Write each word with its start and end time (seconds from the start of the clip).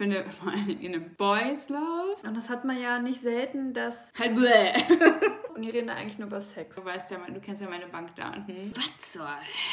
finde 0.00 0.24
vor 0.30 0.50
allem 0.50 0.80
in 0.80 0.94
einem 0.94 1.14
Boys 1.14 1.68
Love. 1.68 2.16
Und 2.26 2.34
das 2.34 2.48
hat 2.48 2.64
man 2.64 2.80
ja 2.80 2.98
nicht 2.98 3.20
selten, 3.20 3.74
dass. 3.74 4.12
Halt 4.18 4.34
bläh. 4.34 4.72
Und 5.54 5.62
die 5.62 5.70
reden 5.70 5.88
da 5.88 5.94
eigentlich 5.94 6.18
nur 6.18 6.28
über 6.28 6.40
Sex. 6.40 6.76
Du 6.76 6.84
weißt 6.84 7.10
ja, 7.10 7.18
du 7.18 7.40
kennst 7.40 7.60
ja 7.60 7.68
meine 7.68 7.86
Bankdaten. 7.86 8.72
Was 8.74 9.12
zur 9.12 9.28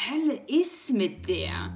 Hölle 0.09 0.41
ist 0.47 0.91
mit 0.91 1.29
der? 1.29 1.71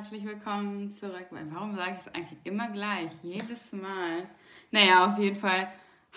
Herzlich 0.00 0.24
willkommen 0.24 0.90
zurück. 0.90 1.26
Warum 1.28 1.74
sage 1.74 1.90
ich 1.90 1.98
es 1.98 2.08
eigentlich 2.14 2.38
immer 2.44 2.70
gleich? 2.70 3.10
Jedes 3.22 3.74
Mal. 3.74 4.30
Naja, 4.70 5.04
auf 5.04 5.18
jeden 5.18 5.36
Fall. 5.36 5.70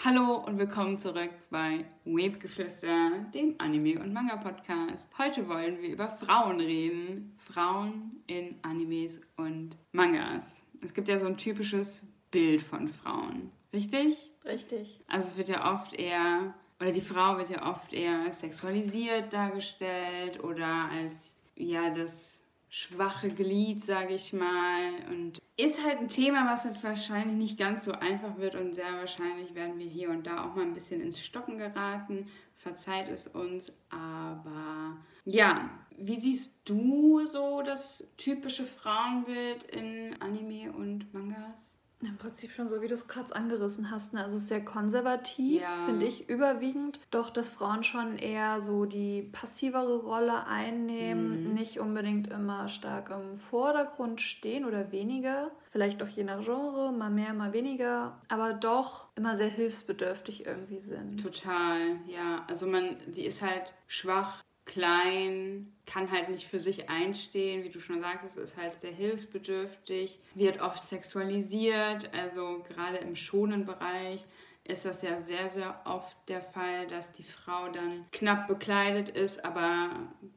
Hallo 0.05 0.37
und 0.37 0.57
willkommen 0.57 0.97
zurück 0.97 1.31
bei 1.49 1.83
Webgeflüster, 2.05 3.11
dem 3.33 3.55
Anime- 3.57 3.99
und 3.99 4.13
Manga-Podcast. 4.13 5.09
Heute 5.17 5.49
wollen 5.49 5.81
wir 5.81 5.89
über 5.89 6.07
Frauen 6.07 6.61
reden. 6.61 7.35
Frauen 7.39 8.23
in 8.25 8.55
Animes 8.61 9.19
und 9.35 9.75
Mangas. 9.91 10.63
Es 10.81 10.93
gibt 10.93 11.09
ja 11.09 11.17
so 11.17 11.25
ein 11.25 11.35
typisches 11.35 12.05
Bild 12.31 12.61
von 12.61 12.87
Frauen. 12.87 13.51
Richtig? 13.73 14.31
Richtig. 14.47 15.01
Also 15.07 15.27
es 15.27 15.37
wird 15.37 15.49
ja 15.49 15.73
oft 15.73 15.93
eher, 15.93 16.53
oder 16.79 16.93
die 16.93 17.01
Frau 17.01 17.37
wird 17.37 17.49
ja 17.49 17.69
oft 17.69 17.91
eher 17.91 18.31
sexualisiert 18.31 19.33
dargestellt 19.33 20.41
oder 20.41 20.87
als 20.89 21.35
ja 21.57 21.89
das 21.89 22.42
schwache 22.73 23.29
Glied, 23.29 23.83
sage 23.83 24.15
ich 24.15 24.33
mal. 24.33 24.95
Und 25.11 25.39
ist 25.57 25.85
halt 25.85 25.99
ein 25.99 26.07
Thema, 26.07 26.51
was 26.51 26.63
jetzt 26.63 26.83
wahrscheinlich 26.83 27.37
nicht 27.37 27.59
ganz 27.59 27.85
so 27.85 27.91
einfach 27.91 28.37
wird 28.37 28.55
und 28.55 28.73
sehr 28.73 28.91
wahrscheinlich 28.93 29.53
werden 29.53 29.77
wir 29.77 29.85
hier 29.85 30.09
und 30.09 30.25
da 30.25 30.43
auch 30.43 30.55
mal 30.55 30.63
ein 30.63 30.73
bisschen 30.73 30.99
ins 30.99 31.23
Stocken 31.23 31.59
geraten. 31.59 32.25
Verzeiht 32.55 33.09
es 33.09 33.27
uns, 33.27 33.71
aber 33.91 34.97
ja, 35.23 35.69
wie 35.99 36.15
siehst 36.15 36.55
du 36.65 37.23
so 37.27 37.61
das 37.61 38.07
typische 38.17 38.65
Frauenbild 38.65 39.65
in 39.65 40.19
Anime 40.19 40.71
und 40.71 41.13
Mangas? 41.13 41.77
Im 42.05 42.17
Prinzip 42.17 42.51
schon 42.51 42.69
so, 42.69 42.81
wie 42.81 42.87
du 42.87 42.93
es 42.93 43.07
gerade 43.07 43.35
angerissen 43.35 43.89
hast. 43.91 44.13
Ne? 44.13 44.21
Also 44.23 44.35
es 44.37 44.43
ist 44.43 44.49
sehr 44.49 44.63
konservativ, 44.63 45.61
Ja. 45.61 45.85
finde 45.85 46.05
ich, 46.05 46.29
überwiegend. 46.29 46.99
Doch, 47.11 47.29
dass 47.29 47.49
Frauen 47.49 47.83
schon 47.83 48.17
eher 48.17 48.61
so 48.61 48.85
die 48.85 49.21
passivere 49.31 49.97
Rolle 50.03 50.45
einnehmen, 50.47 51.43
Mhm. 51.49 51.53
nicht 51.53 51.79
unbedingt 51.79 52.27
immer 52.27 52.67
stark 52.67 53.09
im 53.09 53.35
Vordergrund 53.35 54.21
stehen 54.21 54.65
oder 54.65 54.91
weniger. 54.91 55.51
Vielleicht 55.71 56.03
auch 56.03 56.07
je 56.07 56.23
nach 56.23 56.43
Genre, 56.43 56.91
mal 56.91 57.09
mehr, 57.09 57.33
mal 57.33 57.53
weniger. 57.53 58.19
Aber 58.27 58.53
doch 58.53 59.07
immer 59.15 59.35
sehr 59.35 59.49
hilfsbedürftig 59.49 60.45
irgendwie 60.45 60.79
sind. 60.79 61.21
Total, 61.21 61.97
ja. 62.07 62.45
Also 62.47 62.67
man, 62.67 62.97
sie 63.11 63.25
ist 63.25 63.41
halt 63.41 63.73
schwach, 63.87 64.41
klein, 64.65 65.73
kann 65.85 66.11
halt 66.11 66.29
nicht 66.29 66.47
für 66.47 66.59
sich 66.59 66.89
einstehen, 66.89 67.63
wie 67.63 67.69
du 67.69 67.79
schon 67.79 68.01
sagtest, 68.01 68.37
ist 68.37 68.57
halt 68.57 68.79
sehr 68.81 68.91
hilfsbedürftig, 68.91 70.19
wird 70.35 70.61
oft 70.61 70.85
sexualisiert, 70.85 72.13
also 72.13 72.63
gerade 72.67 72.97
im 72.97 73.15
schonen 73.15 73.65
Bereich 73.65 74.25
ist 74.65 74.85
das 74.85 75.01
ja 75.01 75.17
sehr, 75.17 75.49
sehr 75.49 75.81
oft 75.83 76.17
der 76.29 76.41
Fall, 76.41 76.87
dass 76.87 77.11
die 77.11 77.23
Frau 77.23 77.67
dann 77.67 78.05
knapp 78.11 78.47
bekleidet 78.47 79.09
ist, 79.09 79.43
aber 79.43 79.89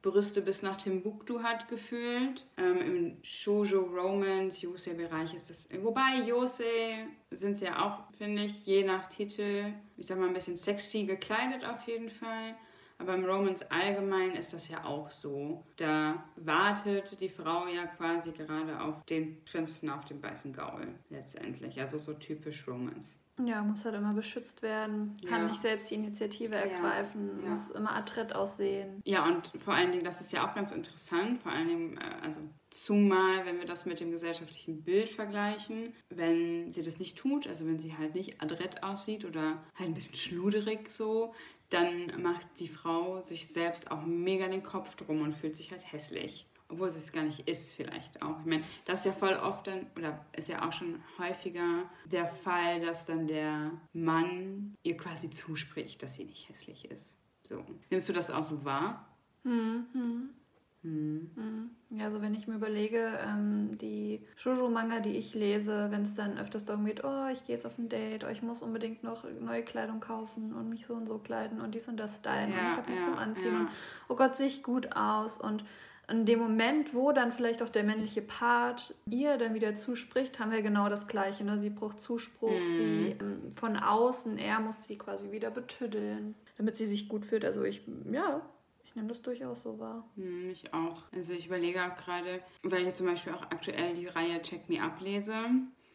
Brüste 0.02 0.42
bis 0.42 0.62
nach 0.62 0.76
Timbuktu 0.76 1.42
hat 1.44 1.68
gefühlt. 1.68 2.44
Ähm, 2.56 2.78
Im 2.78 3.16
Shoujo 3.22 3.82
Romance, 3.82 4.62
Yosei-Bereich 4.62 5.32
ist 5.32 5.48
das. 5.48 5.68
Wobei 5.80 6.22
Yosei 6.26 7.06
sind 7.30 7.56
sie 7.56 7.66
ja 7.66 7.86
auch, 7.86 8.10
finde 8.18 8.42
ich, 8.42 8.66
je 8.66 8.82
nach 8.82 9.08
Titel, 9.08 9.72
ich 9.96 10.06
sag 10.06 10.18
mal, 10.18 10.26
ein 10.26 10.34
bisschen 10.34 10.56
sexy 10.56 11.04
gekleidet 11.04 11.64
auf 11.64 11.86
jeden 11.86 12.10
Fall. 12.10 12.56
Aber 12.98 13.14
im 13.14 13.24
Romance 13.24 13.62
allgemein 13.70 14.32
ist 14.32 14.52
das 14.52 14.68
ja 14.68 14.84
auch 14.84 15.10
so. 15.10 15.64
Da 15.76 16.24
wartet 16.36 17.20
die 17.20 17.28
Frau 17.28 17.66
ja 17.66 17.86
quasi 17.86 18.32
gerade 18.32 18.80
auf 18.80 19.04
den 19.04 19.44
Prinzen 19.44 19.90
auf 19.90 20.04
dem 20.06 20.22
weißen 20.22 20.52
Gaul 20.52 20.94
letztendlich. 21.10 21.78
Also 21.78 21.98
so 21.98 22.14
typisch 22.14 22.66
Romance. 22.66 23.16
Ja, 23.44 23.62
muss 23.62 23.84
halt 23.84 23.94
immer 23.94 24.14
beschützt 24.14 24.62
werden, 24.62 25.14
kann 25.28 25.42
Ja. 25.42 25.48
nicht 25.48 25.60
selbst 25.60 25.90
die 25.90 25.94
Initiative 25.94 26.54
ergreifen, 26.54 27.42
ja. 27.42 27.50
muss 27.50 27.68
immer 27.70 27.94
adrett 27.94 28.34
aussehen. 28.34 29.02
Ja, 29.04 29.26
und 29.26 29.52
vor 29.60 29.74
allen 29.74 29.92
Dingen, 29.92 30.04
das 30.04 30.20
ist 30.22 30.32
ja 30.32 30.48
auch 30.48 30.54
ganz 30.54 30.72
interessant, 30.72 31.42
vor 31.42 31.52
allen 31.52 31.68
Dingen, 31.68 31.98
äh, 31.98 32.24
also 32.24 32.40
zumal, 32.70 33.44
wenn 33.44 33.58
wir 33.58 33.66
das 33.66 33.84
mit 33.84 34.00
dem 34.00 34.10
gesellschaftlichen 34.10 34.82
Bild 34.84 35.10
vergleichen, 35.10 35.92
wenn 36.08 36.72
sie 36.72 36.82
das 36.82 36.98
nicht 36.98 37.18
tut, 37.18 37.46
also 37.46 37.66
wenn 37.66 37.78
sie 37.78 37.96
halt 37.96 38.14
nicht 38.14 38.40
adrett 38.42 38.82
aussieht 38.82 39.24
oder 39.26 39.62
halt 39.74 39.90
ein 39.90 39.94
bisschen 39.94 40.14
schluderig 40.16 40.90
so, 40.90 41.34
dann 41.68 42.22
macht 42.22 42.46
die 42.58 42.68
Frau 42.68 43.20
sich 43.22 43.48
selbst 43.48 43.90
auch 43.90 44.04
mega 44.06 44.48
den 44.48 44.62
Kopf 44.62 44.94
drum 44.96 45.20
und 45.20 45.32
fühlt 45.32 45.56
sich 45.56 45.72
halt 45.72 45.92
hässlich. 45.92 46.46
Obwohl 46.68 46.90
sie 46.90 46.98
es 46.98 47.12
gar 47.12 47.22
nicht 47.22 47.48
ist, 47.48 47.74
vielleicht 47.74 48.22
auch. 48.22 48.40
Ich 48.40 48.46
meine, 48.46 48.64
das 48.86 49.00
ist 49.00 49.06
ja 49.06 49.12
voll 49.12 49.34
oft 49.34 49.66
dann, 49.66 49.86
oder 49.96 50.24
ist 50.36 50.48
ja 50.48 50.66
auch 50.66 50.72
schon 50.72 51.00
häufiger 51.18 51.88
der 52.06 52.26
Fall, 52.26 52.80
dass 52.80 53.06
dann 53.06 53.26
der 53.26 53.70
Mann 53.92 54.74
ihr 54.82 54.96
quasi 54.96 55.30
zuspricht, 55.30 56.02
dass 56.02 56.16
sie 56.16 56.24
nicht 56.24 56.48
hässlich 56.48 56.90
ist. 56.90 57.18
So. 57.44 57.64
Nimmst 57.90 58.08
du 58.08 58.12
das 58.12 58.30
auch 58.30 58.42
so 58.42 58.64
wahr? 58.64 59.06
Hm, 59.44 59.86
hm. 59.92 60.30
Hm. 60.86 61.30
Hm. 61.34 61.70
Ja, 61.90 62.04
also 62.04 62.22
wenn 62.22 62.34
ich 62.34 62.46
mir 62.46 62.54
überlege, 62.54 63.18
ähm, 63.24 63.76
die 63.78 64.24
Shoujo-Manga, 64.36 65.00
die 65.00 65.16
ich 65.16 65.34
lese, 65.34 65.90
wenn 65.90 66.02
es 66.02 66.14
dann 66.14 66.38
öfters 66.38 66.64
darum 66.64 66.84
geht, 66.84 67.02
oh, 67.02 67.26
ich 67.32 67.44
gehe 67.44 67.56
jetzt 67.56 67.66
auf 67.66 67.76
ein 67.78 67.88
Date, 67.88 68.24
oh, 68.24 68.28
ich 68.28 68.42
muss 68.42 68.62
unbedingt 68.62 69.02
noch 69.02 69.24
neue 69.40 69.64
Kleidung 69.64 69.98
kaufen 69.98 70.54
und 70.54 70.68
mich 70.68 70.86
so 70.86 70.94
und 70.94 71.06
so 71.06 71.18
kleiden 71.18 71.60
und 71.60 71.74
dies 71.74 71.88
und 71.88 71.96
das 71.96 72.16
stylen 72.16 72.52
und 72.52 72.56
Ja, 72.56 72.70
ich 72.70 72.76
habe 72.76 72.90
nichts 72.90 73.04
ja, 73.04 73.10
zum 73.10 73.18
Anziehen 73.18 73.54
ja. 73.54 73.60
und 73.60 73.68
oh 74.08 74.14
Gott, 74.14 74.36
sehe 74.36 74.46
ich 74.46 74.62
gut 74.62 74.94
aus 74.94 75.38
und 75.38 75.64
in 76.08 76.24
dem 76.24 76.38
Moment, 76.38 76.94
wo 76.94 77.10
dann 77.12 77.32
vielleicht 77.32 77.62
auch 77.62 77.68
der 77.68 77.82
männliche 77.82 78.22
Part 78.22 78.94
ihr 79.10 79.38
dann 79.38 79.54
wieder 79.54 79.74
zuspricht, 79.74 80.38
haben 80.38 80.52
wir 80.52 80.62
genau 80.62 80.88
das 80.88 81.08
Gleiche. 81.08 81.42
Ne? 81.44 81.58
Sie 81.58 81.70
braucht 81.70 82.00
Zuspruch, 82.00 82.50
Mhm. 82.52 82.76
sie 82.78 83.16
ähm, 83.20 83.52
von 83.56 83.76
außen, 83.76 84.38
er 84.38 84.60
muss 84.60 84.84
sie 84.84 84.96
quasi 84.98 85.32
wieder 85.32 85.50
betüddeln, 85.50 86.34
damit 86.58 86.76
sie 86.76 86.86
sich 86.86 87.08
gut 87.08 87.24
fühlt. 87.26 87.44
Also 87.44 87.64
ich, 87.64 87.82
ja, 88.12 88.40
ich 88.84 88.94
nehme 88.94 89.08
das 89.08 89.20
durchaus 89.22 89.62
so 89.62 89.78
wahr. 89.80 90.08
Hm, 90.16 90.50
ich 90.50 90.72
auch. 90.72 91.02
Also 91.12 91.32
ich 91.32 91.46
überlege 91.46 91.84
auch 91.84 91.96
gerade, 91.96 92.40
weil 92.62 92.80
ich 92.82 92.86
jetzt 92.86 92.98
zum 92.98 93.06
Beispiel 93.08 93.32
auch 93.32 93.42
aktuell 93.42 93.92
die 93.94 94.06
Reihe 94.06 94.40
Check 94.42 94.68
Me 94.68 94.80
Up 94.80 95.00
lese, 95.00 95.34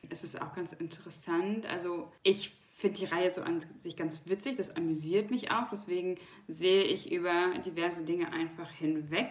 ist 0.10 0.24
es 0.26 0.36
auch 0.36 0.54
ganz 0.54 0.74
interessant. 0.74 1.66
Also 1.68 2.12
ich 2.24 2.50
finde 2.76 2.98
die 2.98 3.06
Reihe 3.06 3.32
so 3.32 3.44
an 3.44 3.60
sich 3.82 3.96
ganz 3.96 4.28
witzig, 4.28 4.56
das 4.58 4.76
amüsiert 4.76 5.30
mich 5.32 5.52
auch, 5.52 5.70
deswegen 5.72 6.18
sehe 6.48 6.84
ich 6.84 7.12
über 7.12 7.32
diverse 7.64 8.04
Dinge 8.04 8.34
einfach 8.34 8.72
hinweg. 8.72 9.30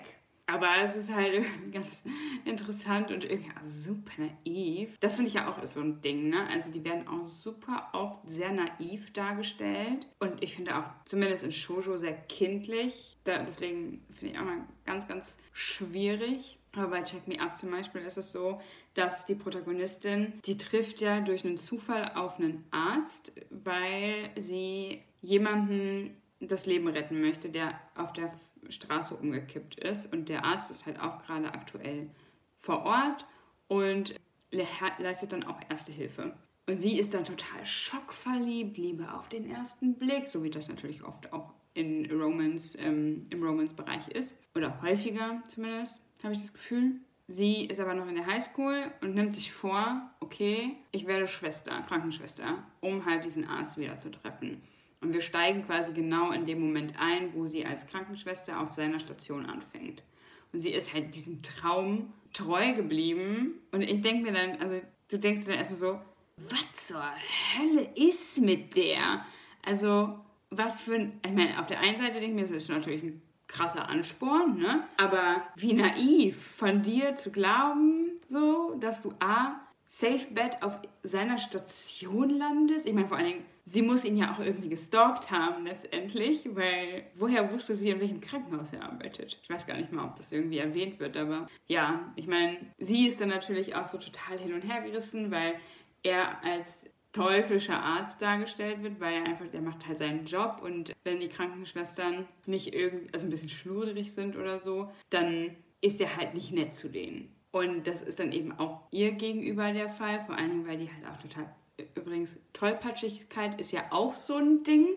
Aber 0.50 0.68
es 0.82 0.96
ist 0.96 1.14
halt 1.14 1.32
irgendwie 1.34 1.70
ganz 1.70 2.02
interessant 2.44 3.12
und 3.12 3.24
irgendwie 3.24 3.50
auch 3.50 3.64
super 3.64 4.10
naiv. 4.18 4.98
Das 4.98 5.14
finde 5.14 5.28
ich 5.28 5.34
ja 5.34 5.48
auch 5.48 5.62
ist 5.62 5.74
so 5.74 5.80
ein 5.80 6.00
Ding, 6.00 6.28
ne? 6.28 6.48
Also 6.48 6.72
die 6.72 6.84
werden 6.84 7.06
auch 7.06 7.22
super 7.22 7.88
oft 7.92 8.20
sehr 8.26 8.50
naiv 8.50 9.12
dargestellt. 9.12 10.08
Und 10.18 10.42
ich 10.42 10.56
finde 10.56 10.76
auch 10.76 10.84
zumindest 11.04 11.44
in 11.44 11.52
Shoujo 11.52 11.96
sehr 11.96 12.14
kindlich. 12.14 13.16
Da, 13.24 13.42
deswegen 13.42 14.04
finde 14.12 14.34
ich 14.34 14.40
auch 14.40 14.44
mal 14.44 14.64
ganz, 14.84 15.06
ganz 15.06 15.38
schwierig. 15.52 16.58
Aber 16.74 16.88
bei 16.88 17.02
Check 17.02 17.28
Me 17.28 17.40
Up 17.40 17.56
zum 17.56 17.70
Beispiel 17.70 18.02
ist 18.02 18.18
es 18.18 18.32
so, 18.32 18.60
dass 18.94 19.26
die 19.26 19.34
Protagonistin, 19.34 20.32
die 20.44 20.56
trifft 20.56 21.00
ja 21.00 21.20
durch 21.20 21.44
einen 21.44 21.58
Zufall 21.58 22.12
auf 22.14 22.38
einen 22.38 22.64
Arzt, 22.70 23.32
weil 23.50 24.30
sie 24.36 25.02
jemanden 25.20 26.16
das 26.40 26.66
Leben 26.66 26.88
retten 26.88 27.20
möchte, 27.20 27.50
der 27.50 27.78
auf 27.94 28.12
der 28.12 28.32
Straße 28.68 29.14
umgekippt 29.14 29.76
ist. 29.76 30.12
Und 30.12 30.28
der 30.28 30.44
Arzt 30.44 30.70
ist 30.70 30.86
halt 30.86 31.00
auch 31.00 31.22
gerade 31.22 31.52
aktuell 31.52 32.10
vor 32.56 32.84
Ort 32.84 33.26
und 33.68 34.14
le 34.50 34.66
leistet 34.98 35.32
dann 35.32 35.44
auch 35.44 35.60
Erste 35.68 35.92
Hilfe. 35.92 36.34
Und 36.66 36.78
sie 36.78 36.98
ist 36.98 37.14
dann 37.14 37.24
total 37.24 37.64
schockverliebt, 37.64 38.76
Liebe 38.76 39.12
auf 39.12 39.28
den 39.28 39.50
ersten 39.50 39.94
Blick, 39.94 40.28
so 40.28 40.44
wie 40.44 40.50
das 40.50 40.68
natürlich 40.68 41.02
oft 41.02 41.32
auch 41.32 41.52
in 41.74 42.10
Romance, 42.10 42.76
ähm, 42.78 43.26
im 43.30 43.42
Romance-Bereich 43.42 44.08
ist. 44.08 44.38
Oder 44.54 44.80
häufiger 44.82 45.42
zumindest, 45.48 46.00
habe 46.22 46.32
ich 46.32 46.40
das 46.40 46.52
Gefühl. 46.52 47.00
Sie 47.28 47.64
ist 47.64 47.80
aber 47.80 47.94
noch 47.94 48.08
in 48.08 48.16
der 48.16 48.26
Highschool 48.26 48.90
und 49.00 49.14
nimmt 49.14 49.34
sich 49.34 49.52
vor, 49.52 50.10
okay, 50.20 50.76
ich 50.90 51.06
werde 51.06 51.28
Schwester, 51.28 51.80
Krankenschwester, 51.82 52.64
um 52.80 53.04
halt 53.04 53.24
diesen 53.24 53.46
Arzt 53.46 53.76
wieder 53.76 53.98
zu 53.98 54.10
treffen. 54.10 54.62
Und 55.00 55.14
wir 55.14 55.22
steigen 55.22 55.64
quasi 55.64 55.92
genau 55.92 56.30
in 56.30 56.44
dem 56.44 56.60
Moment 56.60 56.94
ein, 56.98 57.34
wo 57.34 57.46
sie 57.46 57.64
als 57.64 57.86
Krankenschwester 57.86 58.60
auf 58.60 58.72
seiner 58.72 59.00
Station 59.00 59.46
anfängt. 59.46 60.04
Und 60.52 60.60
sie 60.60 60.70
ist 60.70 60.92
halt 60.92 61.14
diesem 61.14 61.42
Traum 61.42 62.12
treu 62.32 62.72
geblieben. 62.72 63.54
Und 63.72 63.82
ich 63.82 64.02
denke 64.02 64.30
mir 64.30 64.32
dann, 64.32 64.60
also 64.60 64.76
du 65.10 65.18
denkst 65.18 65.42
dir 65.42 65.48
dann 65.48 65.58
erstmal 65.58 65.78
so, 65.78 66.00
was 66.48 66.86
zur 66.86 67.02
Hölle 67.02 67.88
ist 67.94 68.40
mit 68.40 68.76
der? 68.76 69.24
Also, 69.62 70.18
was 70.50 70.82
für 70.82 70.94
ein. 70.94 71.20
Ich 71.24 71.32
meine, 71.32 71.60
auf 71.60 71.66
der 71.66 71.80
einen 71.80 71.98
Seite 71.98 72.20
denke 72.20 72.28
ich 72.28 72.34
mir, 72.34 72.42
das 72.42 72.50
ist 72.50 72.68
natürlich 72.68 73.02
ein 73.02 73.22
krasser 73.46 73.88
Ansporn, 73.88 74.58
ne? 74.58 74.84
Aber 74.96 75.42
wie 75.56 75.72
naiv 75.72 76.42
von 76.42 76.82
dir 76.82 77.16
zu 77.16 77.30
glauben, 77.30 78.12
so, 78.28 78.76
dass 78.80 79.02
du 79.02 79.12
A, 79.20 79.60
Safe 79.84 80.32
Bet 80.32 80.62
auf 80.62 80.80
seiner 81.02 81.38
Station 81.38 82.30
landest. 82.30 82.86
Ich 82.86 82.94
meine, 82.94 83.08
vor 83.08 83.16
allen 83.16 83.26
Dingen, 83.26 83.44
sie 83.70 83.82
muss 83.82 84.04
ihn 84.04 84.16
ja 84.16 84.32
auch 84.32 84.40
irgendwie 84.40 84.68
gestalkt 84.68 85.30
haben 85.30 85.64
letztendlich, 85.64 86.44
weil 86.54 87.04
woher 87.14 87.52
wusste 87.52 87.76
sie, 87.76 87.90
in 87.90 88.00
welchem 88.00 88.20
Krankenhaus 88.20 88.72
er 88.72 88.82
arbeitet? 88.82 89.38
Ich 89.42 89.48
weiß 89.48 89.66
gar 89.66 89.76
nicht 89.76 89.92
mal, 89.92 90.04
ob 90.04 90.16
das 90.16 90.32
irgendwie 90.32 90.58
erwähnt 90.58 90.98
wird, 90.98 91.16
aber 91.16 91.46
ja, 91.68 92.12
ich 92.16 92.26
meine, 92.26 92.58
sie 92.78 93.06
ist 93.06 93.20
dann 93.20 93.28
natürlich 93.28 93.76
auch 93.76 93.86
so 93.86 93.98
total 93.98 94.38
hin 94.38 94.52
und 94.52 94.62
her 94.62 94.80
gerissen, 94.82 95.30
weil 95.30 95.54
er 96.02 96.42
als 96.42 96.80
teuflischer 97.12 97.80
Arzt 97.80 98.20
dargestellt 98.20 98.82
wird, 98.82 98.98
weil 99.00 99.14
er 99.14 99.24
einfach, 99.24 99.46
der 99.46 99.62
macht 99.62 99.86
halt 99.86 99.98
seinen 99.98 100.24
Job 100.24 100.60
und 100.62 100.92
wenn 101.04 101.20
die 101.20 101.28
Krankenschwestern 101.28 102.26
nicht 102.46 102.74
irgendwie, 102.74 103.12
also 103.12 103.26
ein 103.26 103.30
bisschen 103.30 103.48
schludrig 103.48 104.12
sind 104.12 104.36
oder 104.36 104.58
so, 104.58 104.90
dann 105.10 105.56
ist 105.80 106.00
er 106.00 106.16
halt 106.16 106.34
nicht 106.34 106.52
nett 106.52 106.74
zu 106.74 106.88
denen. 106.88 107.34
Und 107.52 107.86
das 107.86 108.02
ist 108.02 108.20
dann 108.20 108.32
eben 108.32 108.52
auch 108.58 108.82
ihr 108.90 109.12
gegenüber 109.12 109.72
der 109.72 109.88
Fall, 109.88 110.20
vor 110.20 110.36
allen 110.36 110.50
Dingen, 110.50 110.68
weil 110.68 110.78
die 110.78 110.90
halt 110.90 111.04
auch 111.06 111.20
total. 111.20 111.52
Übrigens, 111.94 112.38
Tollpatschigkeit 112.52 113.60
ist 113.60 113.72
ja 113.72 113.84
auch 113.90 114.14
so 114.14 114.36
ein 114.36 114.62
Ding 114.64 114.88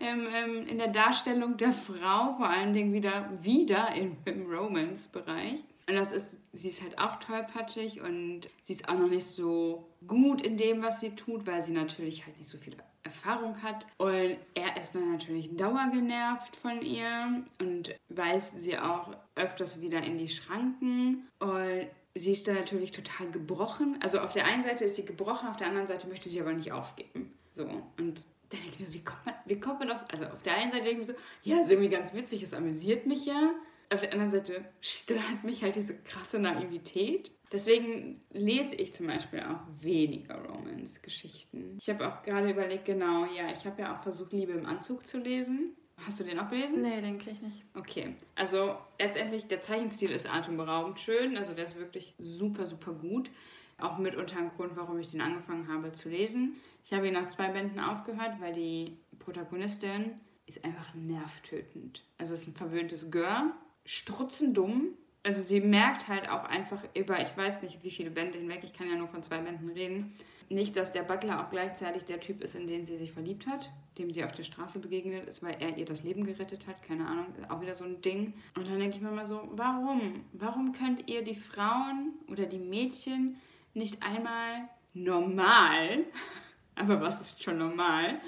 ähm, 0.00 0.26
ähm, 0.34 0.66
in 0.66 0.78
der 0.78 0.88
Darstellung 0.88 1.56
der 1.56 1.72
Frau, 1.72 2.36
vor 2.36 2.48
allen 2.48 2.72
Dingen 2.72 2.92
wieder, 2.92 3.30
wieder 3.42 3.94
im, 3.94 4.16
im 4.24 4.50
Romance-Bereich. 4.50 5.60
Und 5.86 5.94
das 5.94 6.12
ist, 6.12 6.38
sie 6.52 6.68
ist 6.68 6.82
halt 6.82 6.98
auch 6.98 7.20
tollpatschig 7.20 8.00
und 8.00 8.48
sie 8.62 8.72
ist 8.72 8.88
auch 8.88 8.98
noch 8.98 9.08
nicht 9.08 9.26
so 9.26 9.86
gut 10.06 10.40
in 10.40 10.56
dem, 10.56 10.82
was 10.82 11.00
sie 11.00 11.14
tut, 11.14 11.46
weil 11.46 11.62
sie 11.62 11.72
natürlich 11.72 12.24
halt 12.24 12.38
nicht 12.38 12.48
so 12.48 12.56
viel 12.56 12.76
Erfahrung 13.02 13.62
hat. 13.62 13.86
Und 13.98 14.38
er 14.54 14.80
ist 14.80 14.94
dann 14.94 15.12
natürlich 15.12 15.54
dauergenervt 15.56 16.56
von 16.56 16.80
ihr 16.80 17.44
und 17.60 17.94
weist 18.08 18.58
sie 18.58 18.78
auch 18.78 19.14
öfters 19.34 19.80
wieder 19.80 20.02
in 20.02 20.16
die 20.16 20.28
Schranken. 20.28 21.28
Und 21.38 21.88
sie 22.14 22.32
ist 22.32 22.46
dann 22.46 22.54
natürlich 22.54 22.92
total 22.92 23.30
gebrochen. 23.30 23.98
Also 24.00 24.20
auf 24.20 24.32
der 24.32 24.44
einen 24.44 24.62
Seite 24.62 24.84
ist 24.84 24.96
sie 24.96 25.04
gebrochen, 25.04 25.48
auf 25.48 25.56
der 25.56 25.68
anderen 25.68 25.86
Seite 25.86 26.06
möchte 26.08 26.28
sie 26.28 26.40
aber 26.40 26.52
nicht 26.52 26.72
aufgeben. 26.72 27.32
So, 27.50 27.64
und 27.64 27.88
dann 27.96 28.60
denke 28.60 28.68
ich 28.70 28.80
mir 28.80 28.86
so, 28.86 28.94
wie 28.94 29.04
kommt 29.04 29.26
man, 29.26 29.34
wie 29.46 29.60
kommt 29.60 29.80
man 29.80 29.90
auf, 29.90 30.04
also 30.10 30.26
auf 30.26 30.42
der 30.42 30.56
einen 30.56 30.70
Seite 30.70 30.84
denke 30.84 31.02
ich 31.02 31.08
mir 31.08 31.14
so, 31.14 31.20
ja, 31.42 31.60
ist 31.60 31.70
irgendwie 31.70 31.90
ganz 31.90 32.14
witzig, 32.14 32.42
es 32.42 32.54
amüsiert 32.54 33.06
mich 33.06 33.26
ja. 33.26 33.52
Auf 33.92 34.00
der 34.00 34.12
anderen 34.12 34.30
Seite 34.30 34.64
stört 34.80 35.44
mich 35.44 35.62
halt 35.62 35.76
diese 35.76 35.96
krasse 35.96 36.38
Naivität. 36.38 37.30
Deswegen 37.52 38.20
lese 38.32 38.74
ich 38.76 38.92
zum 38.92 39.06
Beispiel 39.06 39.40
auch 39.40 39.60
weniger 39.80 40.36
Romance-Geschichten. 40.36 41.76
Ich 41.78 41.88
habe 41.88 42.08
auch 42.08 42.22
gerade 42.22 42.50
überlegt, 42.50 42.86
genau, 42.86 43.26
ja, 43.26 43.52
ich 43.52 43.64
habe 43.66 43.82
ja 43.82 43.96
auch 43.96 44.02
versucht, 44.02 44.32
Liebe 44.32 44.52
im 44.52 44.66
Anzug 44.66 45.06
zu 45.06 45.18
lesen. 45.18 45.76
Hast 45.98 46.20
du 46.20 46.24
den 46.24 46.38
auch 46.38 46.50
gelesen? 46.50 46.82
Nee, 46.82 47.00
den 47.00 47.18
kriege 47.18 47.32
ich 47.32 47.42
nicht. 47.42 47.64
Okay, 47.74 48.16
also 48.34 48.76
letztendlich, 48.98 49.46
der 49.46 49.62
Zeichenstil 49.62 50.10
ist 50.10 50.32
atemberaubend 50.32 51.00
schön. 51.00 51.36
Also 51.36 51.54
der 51.54 51.64
ist 51.64 51.78
wirklich 51.78 52.14
super, 52.18 52.66
super 52.66 52.92
gut. 52.92 53.30
Auch 53.78 53.98
mitunter 53.98 54.38
ein 54.38 54.50
Grund, 54.50 54.76
warum 54.76 54.98
ich 55.00 55.10
den 55.10 55.20
angefangen 55.20 55.68
habe 55.68 55.92
zu 55.92 56.08
lesen. 56.08 56.56
Ich 56.84 56.92
habe 56.92 57.08
ihn 57.08 57.14
nach 57.14 57.28
zwei 57.28 57.48
Bänden 57.48 57.80
aufgehört, 57.80 58.40
weil 58.40 58.52
die 58.52 58.98
Protagonistin 59.18 60.12
ist 60.46 60.64
einfach 60.64 60.94
nervtötend. 60.94 62.04
Also 62.18 62.34
es 62.34 62.42
ist 62.42 62.48
ein 62.48 62.54
verwöhntes 62.54 63.10
Gör, 63.10 63.52
strutzendumm. 63.84 64.90
Also 65.22 65.42
sie 65.42 65.60
merkt 65.60 66.08
halt 66.08 66.28
auch 66.28 66.44
einfach 66.44 66.82
über, 66.94 67.20
ich 67.20 67.34
weiß 67.34 67.62
nicht 67.62 67.82
wie 67.82 67.90
viele 67.90 68.10
Bände 68.10 68.38
hinweg, 68.38 68.60
ich 68.62 68.74
kann 68.74 68.90
ja 68.90 68.96
nur 68.96 69.08
von 69.08 69.22
zwei 69.22 69.38
Bänden 69.38 69.70
reden, 69.70 70.14
nicht, 70.48 70.76
dass 70.76 70.92
der 70.92 71.02
Butler 71.02 71.44
auch 71.44 71.50
gleichzeitig 71.50 72.04
der 72.04 72.20
Typ 72.20 72.42
ist, 72.42 72.54
in 72.54 72.66
den 72.66 72.84
sie 72.84 72.96
sich 72.96 73.12
verliebt 73.12 73.46
hat, 73.46 73.70
dem 73.98 74.10
sie 74.10 74.24
auf 74.24 74.32
der 74.32 74.42
Straße 74.42 74.78
begegnet 74.78 75.26
ist, 75.26 75.42
weil 75.42 75.56
er 75.60 75.76
ihr 75.76 75.84
das 75.84 76.02
Leben 76.02 76.24
gerettet 76.24 76.66
hat. 76.66 76.82
Keine 76.82 77.06
Ahnung, 77.06 77.26
auch 77.48 77.60
wieder 77.60 77.74
so 77.74 77.84
ein 77.84 78.00
Ding. 78.02 78.34
Und 78.56 78.68
dann 78.68 78.78
denke 78.78 78.96
ich 78.96 79.02
mir 79.02 79.10
mal 79.10 79.26
so, 79.26 79.48
warum? 79.52 80.24
Warum 80.32 80.72
könnt 80.72 81.08
ihr 81.08 81.22
die 81.22 81.34
Frauen 81.34 82.12
oder 82.28 82.46
die 82.46 82.58
Mädchen 82.58 83.36
nicht 83.72 84.02
einmal 84.02 84.68
normal, 84.92 86.04
aber 86.76 87.00
was 87.00 87.20
ist 87.20 87.42
schon 87.42 87.58
normal, 87.58 88.20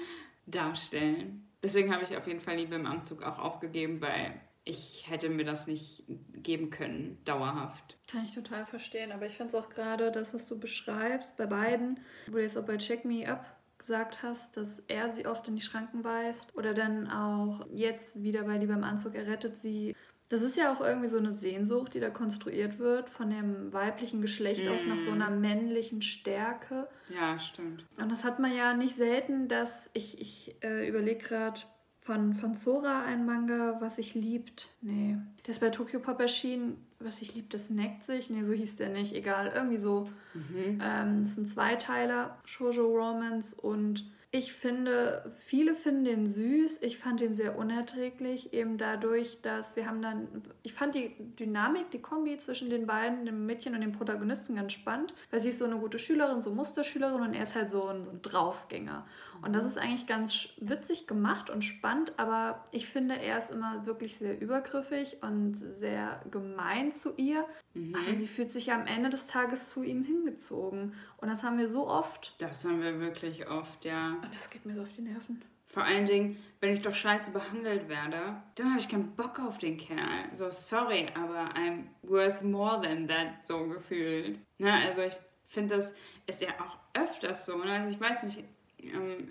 darstellen? 0.45 1.47
Deswegen 1.63 1.93
habe 1.93 2.03
ich 2.03 2.15
auf 2.15 2.27
jeden 2.27 2.39
Fall 2.39 2.57
Liebe 2.57 2.75
im 2.75 2.85
Anzug 2.85 3.23
auch 3.23 3.39
aufgegeben, 3.39 3.99
weil 4.01 4.39
ich 4.67 5.05
hätte 5.09 5.29
mir 5.29 5.45
das 5.45 5.65
nicht 5.65 6.03
geben 6.33 6.69
können, 6.69 7.17
dauerhaft. 7.25 7.97
Kann 8.11 8.25
ich 8.25 8.35
total 8.35 8.65
verstehen, 8.65 9.11
aber 9.11 9.25
ich 9.25 9.37
finde 9.37 9.55
es 9.55 9.63
auch 9.63 9.69
gerade 9.69 10.11
das, 10.11 10.33
was 10.33 10.47
du 10.47 10.59
beschreibst, 10.59 11.37
bei 11.37 11.45
beiden, 11.45 11.99
wo 12.27 12.33
du 12.33 12.41
jetzt 12.41 12.57
auch 12.57 12.65
bei 12.65 12.77
Check 12.77 13.05
Me 13.05 13.27
Up 13.27 13.45
gesagt 13.77 14.21
hast, 14.21 14.57
dass 14.57 14.83
er 14.87 15.09
sie 15.11 15.25
oft 15.25 15.47
in 15.47 15.55
die 15.55 15.61
Schranken 15.61 16.03
weist 16.03 16.55
oder 16.57 16.73
dann 16.73 17.09
auch 17.09 17.65
jetzt 17.73 18.21
wieder 18.21 18.43
bei 18.43 18.57
Liebe 18.57 18.73
im 18.73 18.83
Anzug, 18.83 19.15
er 19.15 19.27
rettet 19.27 19.55
sie. 19.55 19.95
Das 20.27 20.41
ist 20.41 20.57
ja 20.57 20.73
auch 20.73 20.81
irgendwie 20.81 21.07
so 21.07 21.17
eine 21.17 21.31
Sehnsucht, 21.31 21.93
die 21.93 22.01
da 22.01 22.09
konstruiert 22.09 22.79
wird 22.79 23.09
von 23.09 23.29
dem 23.29 23.71
weiblichen 23.71 24.21
Geschlecht 24.21 24.65
mm. 24.65 24.73
aus 24.73 24.85
nach 24.85 24.97
so 24.97 25.11
einer 25.11 25.29
männlichen 25.29 26.01
Stärke. 26.01 26.89
Ja, 27.15 27.39
stimmt. 27.39 27.85
Und 27.97 28.11
das 28.11 28.25
hat 28.25 28.37
man 28.39 28.53
ja 28.53 28.73
nicht 28.73 28.93
selten, 28.93 29.47
dass 29.47 29.89
ich, 29.93 30.19
ich 30.19 30.57
äh, 30.61 30.85
überlege 30.85 31.23
gerade, 31.23 31.61
von, 32.07 32.33
von 32.33 32.55
Sora 32.55 33.03
ein 33.03 33.25
Manga, 33.25 33.81
was 33.81 33.97
ich 33.97 34.15
liebt. 34.15 34.69
Nee. 34.81 35.17
Der 35.45 35.51
ist 35.51 35.59
bei 35.59 35.69
Tokyo 35.69 35.99
Pop 35.99 36.19
erschienen. 36.21 36.83
Was 36.99 37.21
ich 37.21 37.35
liebt, 37.35 37.53
das 37.53 37.69
neckt 37.69 38.05
sich. 38.05 38.29
Nee, 38.29 38.43
so 38.43 38.53
hieß 38.53 38.77
der 38.77 38.89
nicht. 38.89 39.13
Egal. 39.13 39.51
Irgendwie 39.53 39.77
so. 39.77 40.09
Mhm. 40.33 40.79
Ähm, 40.81 41.19
das 41.19 41.35
sind 41.35 41.47
Zweiteiler. 41.49 42.37
Shoujo 42.45 42.85
Romance 42.85 43.53
und 43.53 44.09
ich 44.29 44.51
finde, 44.51 45.31
viele 45.45 45.73
finden 45.73 46.03
den 46.03 46.27
süß. 46.27 46.81
Ich 46.81 46.97
fand 46.97 47.21
den 47.21 47.33
sehr 47.33 47.57
unerträglich, 47.57 48.51
eben 48.53 48.77
dadurch, 48.77 49.39
dass 49.41 49.77
wir 49.77 49.87
haben 49.87 50.01
dann, 50.01 50.27
ich 50.63 50.73
fand 50.73 50.95
die 50.95 51.15
Dynamik, 51.39 51.91
die 51.91 52.01
Kombi 52.01 52.37
zwischen 52.37 52.69
den 52.69 52.85
beiden, 52.85 53.25
dem 53.25 53.45
Mädchen 53.45 53.73
und 53.73 53.79
dem 53.79 53.93
Protagonisten 53.93 54.55
ganz 54.55 54.73
spannend, 54.73 55.13
weil 55.31 55.39
sie 55.41 55.49
ist 55.49 55.59
so 55.59 55.65
eine 55.65 55.77
gute 55.77 55.97
Schülerin, 55.97 56.41
so 56.41 56.51
Musterschülerin 56.51 57.21
und 57.21 57.33
er 57.35 57.43
ist 57.43 57.55
halt 57.55 57.69
so 57.69 57.87
ein, 57.87 58.03
so 58.03 58.11
ein 58.11 58.21
Draufgänger. 58.21 59.05
Und 59.41 59.53
das 59.53 59.65
ist 59.65 59.77
eigentlich 59.77 60.07
ganz 60.07 60.49
witzig 60.59 61.07
gemacht 61.07 61.49
und 61.49 61.63
spannend, 61.63 62.13
aber 62.17 62.63
ich 62.71 62.87
finde, 62.87 63.19
er 63.19 63.37
ist 63.37 63.51
immer 63.51 63.85
wirklich 63.85 64.17
sehr 64.17 64.39
übergriffig 64.39 65.17
und 65.21 65.55
sehr 65.55 66.21
gemein 66.31 66.91
zu 66.91 67.13
ihr. 67.17 67.45
Mhm. 67.73 67.95
Aber 67.95 68.19
sie 68.19 68.27
fühlt 68.27 68.51
sich 68.51 68.67
ja 68.67 68.75
am 68.75 68.87
Ende 68.87 69.09
des 69.09 69.27
Tages 69.27 69.69
zu 69.69 69.83
ihm 69.83 70.03
hingezogen. 70.03 70.93
Und 71.17 71.27
das 71.29 71.43
haben 71.43 71.57
wir 71.57 71.67
so 71.67 71.87
oft. 71.87 72.35
Das 72.39 72.65
haben 72.65 72.81
wir 72.81 72.99
wirklich 72.99 73.47
oft, 73.47 73.85
ja. 73.85 74.13
Und 74.23 74.33
das 74.33 74.49
geht 74.49 74.65
mir 74.65 74.75
so 74.75 74.81
auf 74.81 74.91
die 74.93 75.01
Nerven. 75.01 75.41
Vor 75.67 75.83
allen 75.83 76.05
Dingen, 76.05 76.41
wenn 76.59 76.71
ich 76.71 76.81
doch 76.81 76.93
scheiße 76.93 77.31
behandelt 77.31 77.87
werde, 77.87 78.41
dann 78.55 78.69
habe 78.69 78.79
ich 78.79 78.89
keinen 78.89 79.15
Bock 79.15 79.39
auf 79.39 79.57
den 79.57 79.77
Kerl. 79.77 80.33
So, 80.33 80.49
sorry, 80.49 81.07
aber 81.13 81.53
I'm 81.55 81.83
worth 82.01 82.41
more 82.41 82.81
than 82.81 83.07
that, 83.07 83.43
so 83.45 83.67
gefühlt. 83.67 84.39
Na, 84.57 84.79
ne, 84.79 84.85
also 84.87 85.01
ich 85.01 85.13
finde, 85.45 85.75
das 85.75 85.93
ist 86.25 86.41
ja 86.41 86.49
auch 86.59 86.77
öfters 86.93 87.45
so. 87.45 87.57
Ne? 87.57 87.71
Also 87.71 87.89
ich 87.89 87.99
weiß 87.99 88.23
nicht, 88.23 88.43
ähm, 88.79 89.29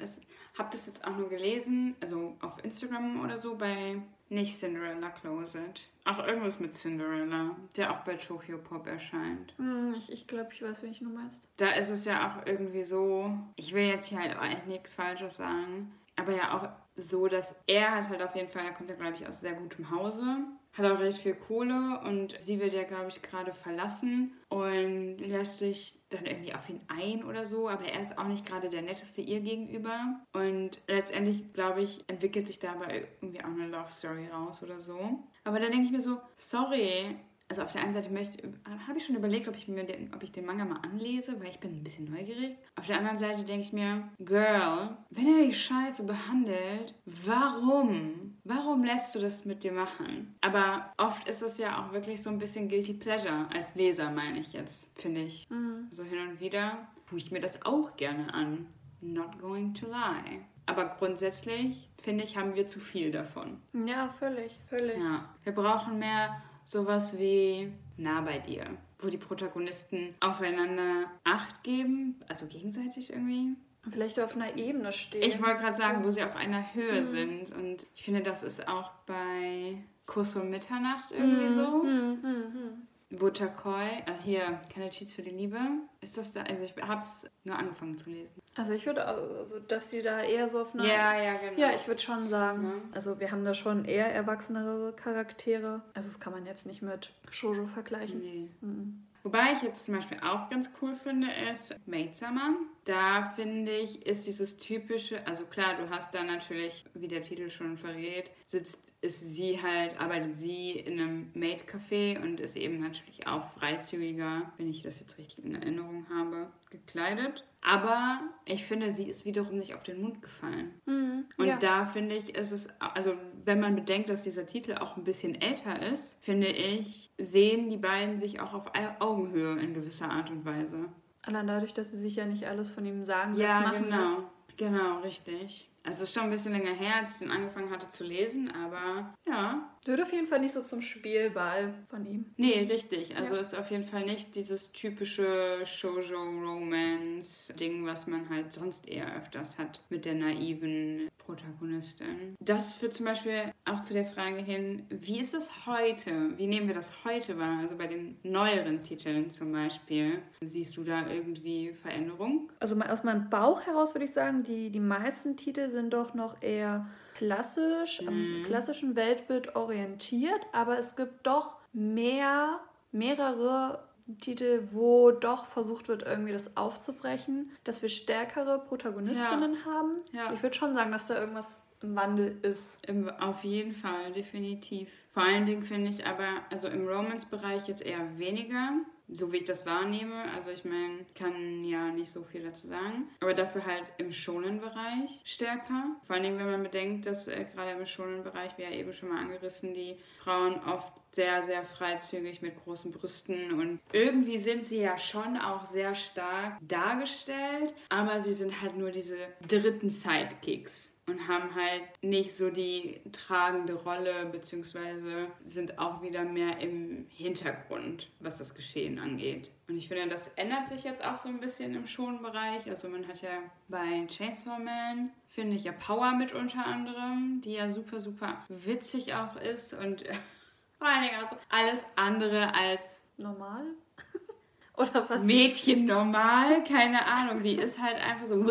habe 0.59 0.69
das 0.71 0.87
jetzt 0.87 1.07
auch 1.07 1.17
nur 1.17 1.29
gelesen, 1.29 1.97
also 2.01 2.37
auf 2.41 2.63
Instagram 2.65 3.25
oder 3.25 3.37
so, 3.37 3.57
bei 3.57 4.01
nicht 4.29 4.59
Cinderella 4.59 5.11
Closet. 5.11 5.89
Auch 6.05 6.19
irgendwas 6.27 6.59
mit 6.59 6.73
Cinderella, 6.73 7.57
der 7.77 7.93
auch 7.93 8.05
bei 8.05 8.15
Tokyo 8.15 8.59
Pop 8.59 8.87
erscheint. 8.87 9.55
Hm, 9.57 9.95
ich 9.97 10.13
ich 10.13 10.27
glaube, 10.27 10.49
ich 10.53 10.63
weiß, 10.63 10.83
welchen 10.83 11.09
du 11.09 11.15
meinst. 11.15 11.49
Da 11.57 11.71
ist 11.71 11.91
es 11.91 12.05
ja 12.05 12.29
auch 12.29 12.47
irgendwie 12.47 12.83
so, 12.83 13.33
ich 13.57 13.73
will 13.73 13.85
jetzt 13.85 14.07
hier 14.07 14.19
halt 14.19 14.37
eigentlich 14.37 14.67
nichts 14.67 14.95
Falsches 14.95 15.37
sagen, 15.37 15.93
aber 16.17 16.35
ja 16.35 16.57
auch 16.57 16.69
so, 16.97 17.29
dass 17.29 17.55
er 17.67 17.95
hat 17.95 18.09
halt 18.09 18.23
auf 18.23 18.35
jeden 18.35 18.49
Fall, 18.49 18.65
er 18.65 18.73
kommt 18.73 18.89
ja, 18.89 18.97
glaube 18.97 19.15
ich, 19.15 19.27
aus 19.27 19.41
sehr 19.41 19.53
gutem 19.53 19.91
Hause 19.91 20.39
hat 20.77 20.85
auch 20.85 20.99
recht 21.01 21.19
viel 21.19 21.35
Kohle 21.35 22.01
und 22.05 22.39
sie 22.41 22.61
wird 22.61 22.75
ja, 22.75 22.83
glaube 22.83 23.09
ich, 23.09 23.23
gerade 23.23 23.53
verlassen 23.53 24.33
und 24.49 25.19
lässt 25.19 25.59
sich 25.59 25.99
dann 26.11 26.27
irgendwie 26.27 26.55
auf 26.55 26.69
ihn 26.69 26.81
ein 26.89 27.25
oder 27.25 27.47
so, 27.47 27.69
aber 27.69 27.87
er 27.87 28.01
ist 28.01 28.19
auch 28.19 28.29
nicht 28.29 28.47
gerade 28.47 28.69
der 28.69 28.83
netteste 28.83 29.23
ihr 29.23 29.41
gegenüber. 29.41 30.21
Und 30.33 30.81
letztendlich, 30.87 31.53
glaube 31.55 31.83
ich, 31.83 32.05
entwickelt 32.09 32.47
sich 32.47 32.59
dabei 32.59 33.09
irgendwie 33.21 33.41
auch 33.41 33.49
eine 33.49 33.69
Love 33.69 33.91
Story 33.91 34.29
raus 34.29 34.63
oder 34.63 34.79
so. 34.79 34.99
Aber 35.45 35.61
dann 35.61 35.71
denke 35.71 35.87
ich 35.87 35.93
mir 35.93 36.01
so, 36.01 36.21
sorry, 36.37 37.17
also 37.49 37.63
auf 37.63 37.73
der 37.73 37.83
einen 37.83 37.95
Seite 37.95 38.11
möchte, 38.11 38.43
habe 38.89 38.99
ich 38.99 39.07
schon 39.07 39.17
überlegt, 39.17 39.49
ob 39.49 39.57
ich 39.57 39.69
mir 39.69 39.85
den, 39.85 40.13
ob 40.15 40.23
ich 40.23 40.33
den 40.33 40.47
Manga 40.47 40.65
mal 40.65 40.81
anlese, 40.83 41.39
weil 41.41 41.51
ich 41.51 41.61
bin 41.61 41.71
ein 41.71 41.85
bisschen 41.85 42.11
neugierig. 42.11 42.57
Auf 42.75 42.87
der 42.87 42.99
anderen 42.99 43.19
Seite 43.19 43.45
denke 43.45 43.63
ich 43.63 43.73
mir, 43.73 44.09
Girl, 44.19 44.97
wenn 45.11 45.27
er 45.27 45.45
dich 45.45 45.63
scheiße 45.63 46.05
behandelt, 46.05 46.95
warum? 47.05 48.37
Warum 48.45 48.85
lässt 48.85 49.15
du 49.15 49.21
das 49.21 49.45
mit 49.45 49.63
dir 49.63 49.73
machen? 49.73 50.35
Aber 50.41 50.93
oft 50.97 51.29
ist 51.29 51.43
es 51.43 51.59
ja 51.59 51.81
auch 51.81 51.93
wirklich 51.93 52.23
so 52.23 52.31
ein 52.31 52.39
bisschen 52.39 52.69
guilty 52.69 52.95
pleasure 52.95 53.47
als 53.55 53.75
Leser, 53.75 54.11
meine 54.11 54.39
ich 54.39 54.53
jetzt, 54.53 55.01
finde 55.01 55.23
ich. 55.23 55.49
Mhm. 55.49 55.89
So 55.93 56.03
hin 56.03 56.19
und 56.29 56.41
wieder 56.41 56.89
tue 57.07 57.19
ich 57.19 57.31
mir 57.31 57.41
das 57.41 57.65
auch 57.65 57.97
gerne 57.97 58.33
an. 58.35 58.67
Not 59.01 59.39
going 59.41 59.73
to 59.75 59.87
lie. 59.87 60.41
Aber 60.67 60.87
grundsätzlich, 60.87 61.89
finde 62.03 62.25
ich, 62.25 62.37
haben 62.37 62.57
wir 62.57 62.67
zu 62.67 62.81
viel 62.81 63.13
davon. 63.13 63.61
Ja, 63.87 64.09
völlig, 64.19 64.59
völlig. 64.69 64.99
Ja, 64.99 65.29
wir 65.45 65.53
brauchen 65.53 65.99
mehr 66.01 66.43
sowas 66.67 67.19
wie 67.19 67.73
nah 67.97 68.21
bei 68.21 68.39
dir, 68.39 68.67
wo 68.99 69.09
die 69.09 69.19
Protagonisten 69.19 70.15
aufeinander 70.21 71.11
Acht 71.25 71.63
geben, 71.63 72.21
also 72.29 72.47
gegenseitig 72.47 73.11
irgendwie. 73.11 73.55
Vielleicht 73.91 74.19
auf 74.19 74.35
einer 74.35 74.57
Ebene 74.57 74.93
stehen. 74.93 75.23
Ich 75.23 75.41
wollte 75.41 75.61
gerade 75.61 75.77
sagen, 75.77 76.05
wo 76.05 76.11
sie 76.11 76.23
auf 76.23 76.35
einer 76.35 76.75
Höhe 76.75 77.03
mhm. 77.03 77.05
sind. 77.05 77.55
Und 77.55 77.87
ich 77.95 78.03
finde, 78.03 78.21
das 78.21 78.43
ist 78.43 78.67
auch 78.67 78.91
bei 79.07 79.79
Kuss 80.07 80.35
um 80.35 80.51
Mitternacht 80.51 81.13
irgendwie 81.13 81.45
mhm. 81.45 81.49
so. 81.49 81.83
Mhm. 81.85 82.89
Wotakoi, 83.11 84.03
also 84.07 84.25
hier, 84.25 84.61
keine 84.73 84.91
Cheats 84.91 85.13
für 85.13 85.23
die 85.23 85.31
Liebe. 85.31 85.59
Ist 86.01 86.19
das 86.19 86.33
da? 86.33 86.43
Also 86.43 86.65
ich 86.65 86.75
habe 86.83 87.01
es 87.01 87.31
nur 87.45 87.57
angefangen 87.57 87.97
zu 87.97 88.11
lesen. 88.11 88.41
Also 88.57 88.73
ich 88.73 88.85
würde, 88.87 89.05
also 89.05 89.61
dass 89.61 89.91
die 89.91 90.03
da 90.03 90.23
eher 90.23 90.49
so 90.49 90.61
auf 90.63 90.75
eine... 90.75 90.89
Ja, 90.89 91.21
ja, 91.23 91.35
genau. 91.37 91.61
Ja, 91.61 91.75
ich 91.75 91.87
würde 91.87 92.03
schon 92.03 92.27
sagen, 92.27 92.65
Ja. 92.65 92.95
also 92.95 93.21
wir 93.21 93.31
haben 93.31 93.45
da 93.45 93.55
schon 93.55 93.85
eher 93.85 94.13
erwachsenere 94.13 94.93
Charaktere. 94.95 95.83
Also 95.95 96.09
das 96.09 96.19
kann 96.19 96.33
man 96.33 96.47
jetzt 96.47 96.67
nicht 96.67 96.83
mit 96.83 97.13
Shoujo 97.31 97.67
vergleichen. 97.69 98.21
Nee. 98.21 98.51
Mhm. 98.61 99.05
Wobei 99.23 99.53
ich 99.53 99.63
jetzt 99.63 99.85
zum 99.85 99.95
Beispiel 99.95 100.19
auch 100.21 100.49
ganz 100.51 100.71
cool 100.83 100.95
finde, 100.95 101.29
ist 101.51 101.77
Maid 101.87 102.17
Summer. 102.17 102.55
Da 102.87 103.25
finde 103.25 103.73
ich, 103.73 104.07
ist 104.07 104.29
dieses 104.29 104.59
typische, 104.59 105.27
also 105.27 105.45
klar, 105.45 105.75
du 105.77 105.91
hast 105.91 106.15
da 106.15 106.23
natürlich, 106.23 106.85
wie 106.95 107.09
der 107.09 107.23
Titel 107.25 107.51
schon 107.51 107.77
verrät, 107.77 108.31
sitzt, 108.47 108.81
ist 109.01 109.35
sie 109.35 109.61
halt, 109.61 110.01
arbeitet 110.01 110.37
sie 110.37 110.71
in 110.71 111.01
einem 111.01 111.31
Maid-Café 111.35 112.23
und 112.23 112.39
ist 112.41 112.57
eben 112.57 112.79
natürlich 112.79 113.27
auch 113.27 113.45
freizügiger, 113.45 114.53
wenn 114.57 114.71
ich 114.71 114.83
das 114.83 115.01
jetzt 115.01 115.19
richtig 115.19 115.45
in 115.45 115.57
Erinnerung 115.57 116.07
habe, 116.09 116.49
gekleidet. 116.71 117.45
Aber 117.61 118.21
ich 118.45 118.65
finde, 118.65 118.93
sie 118.93 119.09
ist 119.09 119.25
wiederum 119.25 119.59
nicht 119.59 119.75
auf 119.75 119.83
den 119.83 120.01
Mund 120.01 120.23
gefallen. 120.23 120.81
Mhm. 120.87 121.25
Und 121.39 121.47
ja. 121.47 121.57
da 121.57 121.85
finde 121.85 122.15
ich, 122.15 122.37
ist 122.37 122.53
es, 122.53 122.69
also 122.79 123.15
wenn 123.43 123.59
man 123.59 123.75
bedenkt, 123.75 124.09
dass 124.11 124.23
dieser 124.23 124.47
Titel 124.47 124.75
auch 124.75 124.97
ein 124.97 125.05
bisschen 125.05 125.41
älter 125.41 125.83
ist, 125.83 126.25
finde 126.25 126.47
ich, 126.49 127.11
sehen 127.19 127.69
die 127.69 127.79
beiden 127.79 128.17
sich 128.17 128.39
auch 128.39 128.55
auf 128.55 128.67
Au- 128.69 129.05
Augenhöhe 129.05 129.59
in 129.59 129.75
gewisser 129.75 130.09
Art 130.09 130.31
und 130.31 130.45
Weise. 130.45 130.89
Allein 131.27 131.47
dadurch, 131.47 131.75
dass 131.75 131.91
sie 131.91 131.99
sich 131.99 132.17
ja 132.17 132.25
nicht 132.25 132.47
alles 132.47 132.71
von 132.71 132.87
ihm 132.87 133.05
sagen 133.05 133.35
Ja, 133.35 133.61
machen 133.61 133.85
genau. 133.85 134.01
lässt. 134.01 134.19
Genau, 134.57 135.01
richtig. 135.01 135.69
Also 135.85 136.03
es 136.03 136.09
ist 136.09 136.15
schon 136.15 136.25
ein 136.25 136.31
bisschen 136.31 136.53
länger 136.53 136.73
her, 136.73 136.97
als 136.97 137.13
ich 137.15 137.19
den 137.19 137.31
angefangen 137.31 137.71
hatte 137.71 137.89
zu 137.89 138.05
lesen, 138.05 138.51
aber 138.51 139.13
ja. 139.29 139.69
Wird 139.87 140.03
auf 140.03 140.13
jeden 140.13 140.27
Fall 140.27 140.41
nicht 140.41 140.53
so 140.53 140.63
zum 140.63 140.81
Spielball 140.81 141.73
von 141.89 142.05
ihm. 142.05 142.27
Nee, 142.37 142.67
richtig. 142.69 143.17
Also 143.17 143.35
Ja. 143.35 143.41
ist 143.41 143.55
auf 143.57 143.71
jeden 143.71 143.85
Fall 143.85 144.05
nicht 144.05 144.35
dieses 144.35 144.73
typische 144.73 145.61
Shoujo-Romance-Ding, 145.65 147.87
was 147.87 148.07
man 148.07 148.29
halt 148.29 148.53
sonst 148.53 148.89
eher 148.89 149.15
öfters 149.17 149.59
hat 149.59 149.83
mit 149.89 150.05
der 150.05 150.15
naiven 150.15 151.09
Protagonistin. 151.19 152.37
Das 152.41 152.75
führt 152.75 152.95
zum 152.95 153.07
Beispiel 153.07 153.53
auch 153.65 153.81
zu 153.81 153.95
der 153.95 154.05
Frage 154.05 154.39
hin, 154.39 154.87
wie 154.91 155.21
ist 155.21 155.35
das 155.35 155.67
heute? 155.67 156.37
Wie 156.37 156.47
nehmen 156.47 156.69
wir 156.69 156.75
das 156.75 156.93
heute 157.05 157.39
wahr? 157.39 157.61
Also 157.61 157.77
bei 157.77 157.87
den 157.87 158.17
neueren 158.23 158.83
Titeln 158.83 159.31
zum 159.31 159.53
Beispiel. 159.53 160.23
Siehst 160.41 160.77
du 160.77 160.85
da 160.85 161.09
irgendwie 161.09 161.73
Veränderung? 161.73 162.51
Also 162.61 162.79
aus 162.81 163.05
meinem 163.05 163.31
Bauch 163.31 163.63
heraus 163.67 163.95
würde 163.95 164.05
ich 164.05 164.13
sagen, 164.13 164.43
die, 164.43 164.71
die 164.71 164.81
meisten 164.81 165.37
Titel 165.37 165.71
sind 165.71 165.93
doch 165.93 166.15
noch 166.15 166.41
eher 166.43 166.87
klassisch, 167.19 168.03
am 168.07 168.43
klassischen 168.45 168.97
Weltbild 168.97 169.57
orientiert, 169.57 170.47
aber 170.53 170.79
es 170.79 170.97
gibt 170.97 171.27
doch 171.27 171.57
mehr, 171.73 172.61
mehrere 172.93 173.87
Titel, 174.21 174.69
wo 174.73 175.11
doch 175.11 175.47
versucht 175.47 175.89
wird, 175.89 176.03
irgendwie 176.03 176.33
das 176.33 176.57
aufzubrechen, 176.57 177.51
dass 177.65 177.83
wir 177.83 177.89
stärkere 177.89 178.61
Protagonistinnen 178.61 179.65
haben. 179.65 179.97
Ja. 180.13 180.33
Ich 180.33 180.43
würde 180.43 180.55
schon 180.55 180.75
sagen, 180.75 180.93
dass 180.93 181.09
da 181.09 181.19
irgendwas 181.19 181.63
im 181.83 181.97
Wandel 181.97 182.39
ist. 182.43 182.87
Im, 182.87 183.09
auf 183.09 183.45
jeden 183.45 183.73
Fall, 183.73 184.13
definitiv. 184.15 184.91
Vor 185.13 185.25
allen 185.25 185.45
Dingen 185.45 185.63
finde 185.63 185.91
ich 185.91 186.07
aber, 186.07 186.43
also 186.51 186.69
im 186.69 186.87
Romance-Bereich 186.87 187.67
jetzt 187.69 187.85
eher 187.85 188.19
weniger, 188.19 188.73
so 189.09 189.33
wie 189.33 189.39
ich 189.39 189.45
das 189.45 189.67
wahrnehme. 189.67 190.31
Also 190.35 190.51
ich 190.51 190.65
meine, 190.65 191.07
kann 191.15 191.65
ja 191.65 191.91
nicht 191.91 192.11
so 192.11 192.23
viel 192.23 192.43
dazu 192.43 192.67
sagen. 192.67 193.09
Aber 193.21 193.35
dafür 193.35 193.65
halt 193.65 193.85
im 193.99 194.13
Shonen-Bereich 194.13 195.23
stärker. 195.25 195.97
Vor 196.03 196.15
allen 196.15 196.25
Dingen, 196.25 196.39
wenn 196.39 196.51
man 196.51 196.63
bedenkt, 196.63 197.07
dass 197.07 197.29
äh, 197.29 197.45
gerade 197.45 197.73
im 197.73 197.87
Shonen-Bereich, 197.87 198.59
wie 198.59 198.63
ja 198.63 198.71
eben 198.71 198.93
schon 198.93 199.09
mal 199.09 199.21
angerissen, 199.21 199.75
die 199.75 199.97
Frauen 200.19 200.61
oft 200.65 200.93
sehr, 201.13 201.43
sehr 201.43 201.65
freizügig 201.65 202.43
mit 202.43 202.63
großen 202.63 202.93
Brüsten 202.93 203.53
und 203.53 203.81
irgendwie 203.93 204.39
sind 204.39 204.65
sie 204.65 204.81
ja 204.81 204.99
schon 204.99 205.37
auch 205.37 205.65
sehr 205.65 205.95
stark 205.95 206.59
dargestellt, 206.61 207.75
aber 207.89 208.21
sie 208.21 208.33
sind 208.33 208.61
halt 208.61 208.77
nur 208.77 208.91
diese 208.91 209.17
dritten 209.47 209.91
Sidekicks 209.91 210.97
und 211.09 211.29
haben 211.29 211.55
halt 211.55 211.83
nicht 212.03 212.37
so 212.37 212.51
die 212.51 213.01
tragende 213.13 213.75
Rolle, 213.75 214.27
beziehungsweise 214.27 215.29
sind 215.43 215.79
auch 215.79 216.03
wieder 216.03 216.25
mehr 216.25 216.59
im 216.59 217.07
Hintergrund, 217.11 218.11
was 218.19 218.39
das 218.39 218.55
Geschehen 218.55 218.99
angeht. 218.99 219.51
Und 219.69 219.77
ich 219.77 219.89
finde, 219.89 220.09
das 220.09 220.29
ändert 220.29 220.69
sich 220.69 220.83
jetzt 220.83 221.05
auch 221.05 221.15
so 221.15 221.29
ein 221.29 221.39
bisschen 221.39 221.75
im 221.75 221.87
Schonbereich. 221.87 222.69
Also 222.69 222.89
man 222.89 223.07
hat 223.07 223.23
ja 223.23 223.39
bei 223.69 224.05
Chainsaw 224.09 224.59
Man, 224.59 225.11
finde 225.27 225.57
ich 225.57 225.65
ja 225.65 225.73
Power 225.73 226.13
mit 226.13 226.33
unter 226.33 226.67
anderem, 226.67 227.41
die 227.45 227.53
ja 227.53 227.69
super, 227.69 228.01
super 228.01 228.45
witzig 228.49 229.15
auch 229.15 229.37
ist 229.37 229.75
und 229.75 230.05
vor 230.79 230.89
allen 230.89 231.03
Dingen 231.03 231.21
also 231.21 231.37
alles 231.49 231.85
andere 231.97 232.55
als 232.55 233.03
Normal? 233.17 233.65
Oder 234.77 235.09
was? 235.09 235.23
Mädchen 235.23 235.87
normal, 235.87 236.63
keine 236.65 237.07
Ahnung, 237.07 237.43
die 237.43 237.55
ist 237.55 237.81
halt 237.81 237.97
einfach 237.97 238.27
so. 238.27 238.35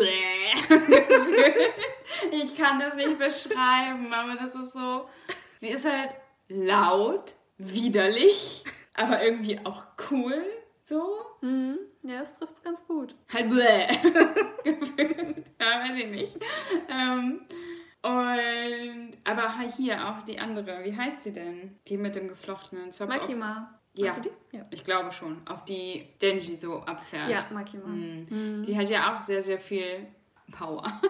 ich 2.32 2.56
kann 2.56 2.80
das 2.80 2.96
nicht 2.96 3.16
beschreiben, 3.18 4.12
aber 4.12 4.34
das 4.34 4.56
ist 4.56 4.72
so. 4.72 5.08
Sie 5.58 5.68
ist 5.68 5.84
halt 5.84 6.16
laut, 6.48 7.36
widerlich, 7.58 8.64
aber 8.94 9.22
irgendwie 9.22 9.60
auch 9.64 9.84
cool, 10.10 10.42
so. 10.82 11.18
Mhm. 11.40 11.78
Ja, 12.02 12.18
das 12.20 12.38
trifft 12.38 12.54
es 12.54 12.62
ganz 12.62 12.86
gut. 12.86 13.16
Halt 13.32 13.48
bläh. 13.48 13.88
ja, 15.60 15.80
weiß 15.80 15.98
ich 15.98 16.06
nicht. 16.06 16.36
Ähm, 16.88 17.46
und, 18.06 19.16
aber 19.24 19.58
hier 19.76 20.08
auch 20.08 20.22
die 20.22 20.38
andere, 20.38 20.84
wie 20.84 20.96
heißt 20.96 21.22
sie 21.22 21.32
denn? 21.32 21.76
Die 21.88 21.96
mit 21.96 22.14
dem 22.14 22.28
geflochtenen 22.28 22.92
Zopf. 22.92 23.08
Makima. 23.08 23.78
Ja. 23.94 24.08
Hast 24.08 24.24
du? 24.24 24.30
Ja. 24.52 24.62
Ich 24.70 24.84
glaube 24.84 25.10
schon, 25.10 25.40
auf 25.46 25.64
die 25.64 26.06
Denji 26.20 26.54
so 26.54 26.82
abfährt. 26.82 27.30
Ja, 27.30 27.46
Makima. 27.50 27.86
Mhm. 27.86 28.64
Die 28.66 28.76
hat 28.76 28.90
ja 28.90 29.14
auch 29.14 29.22
sehr, 29.22 29.42
sehr 29.42 29.58
viel 29.58 30.06
Power. 30.52 31.00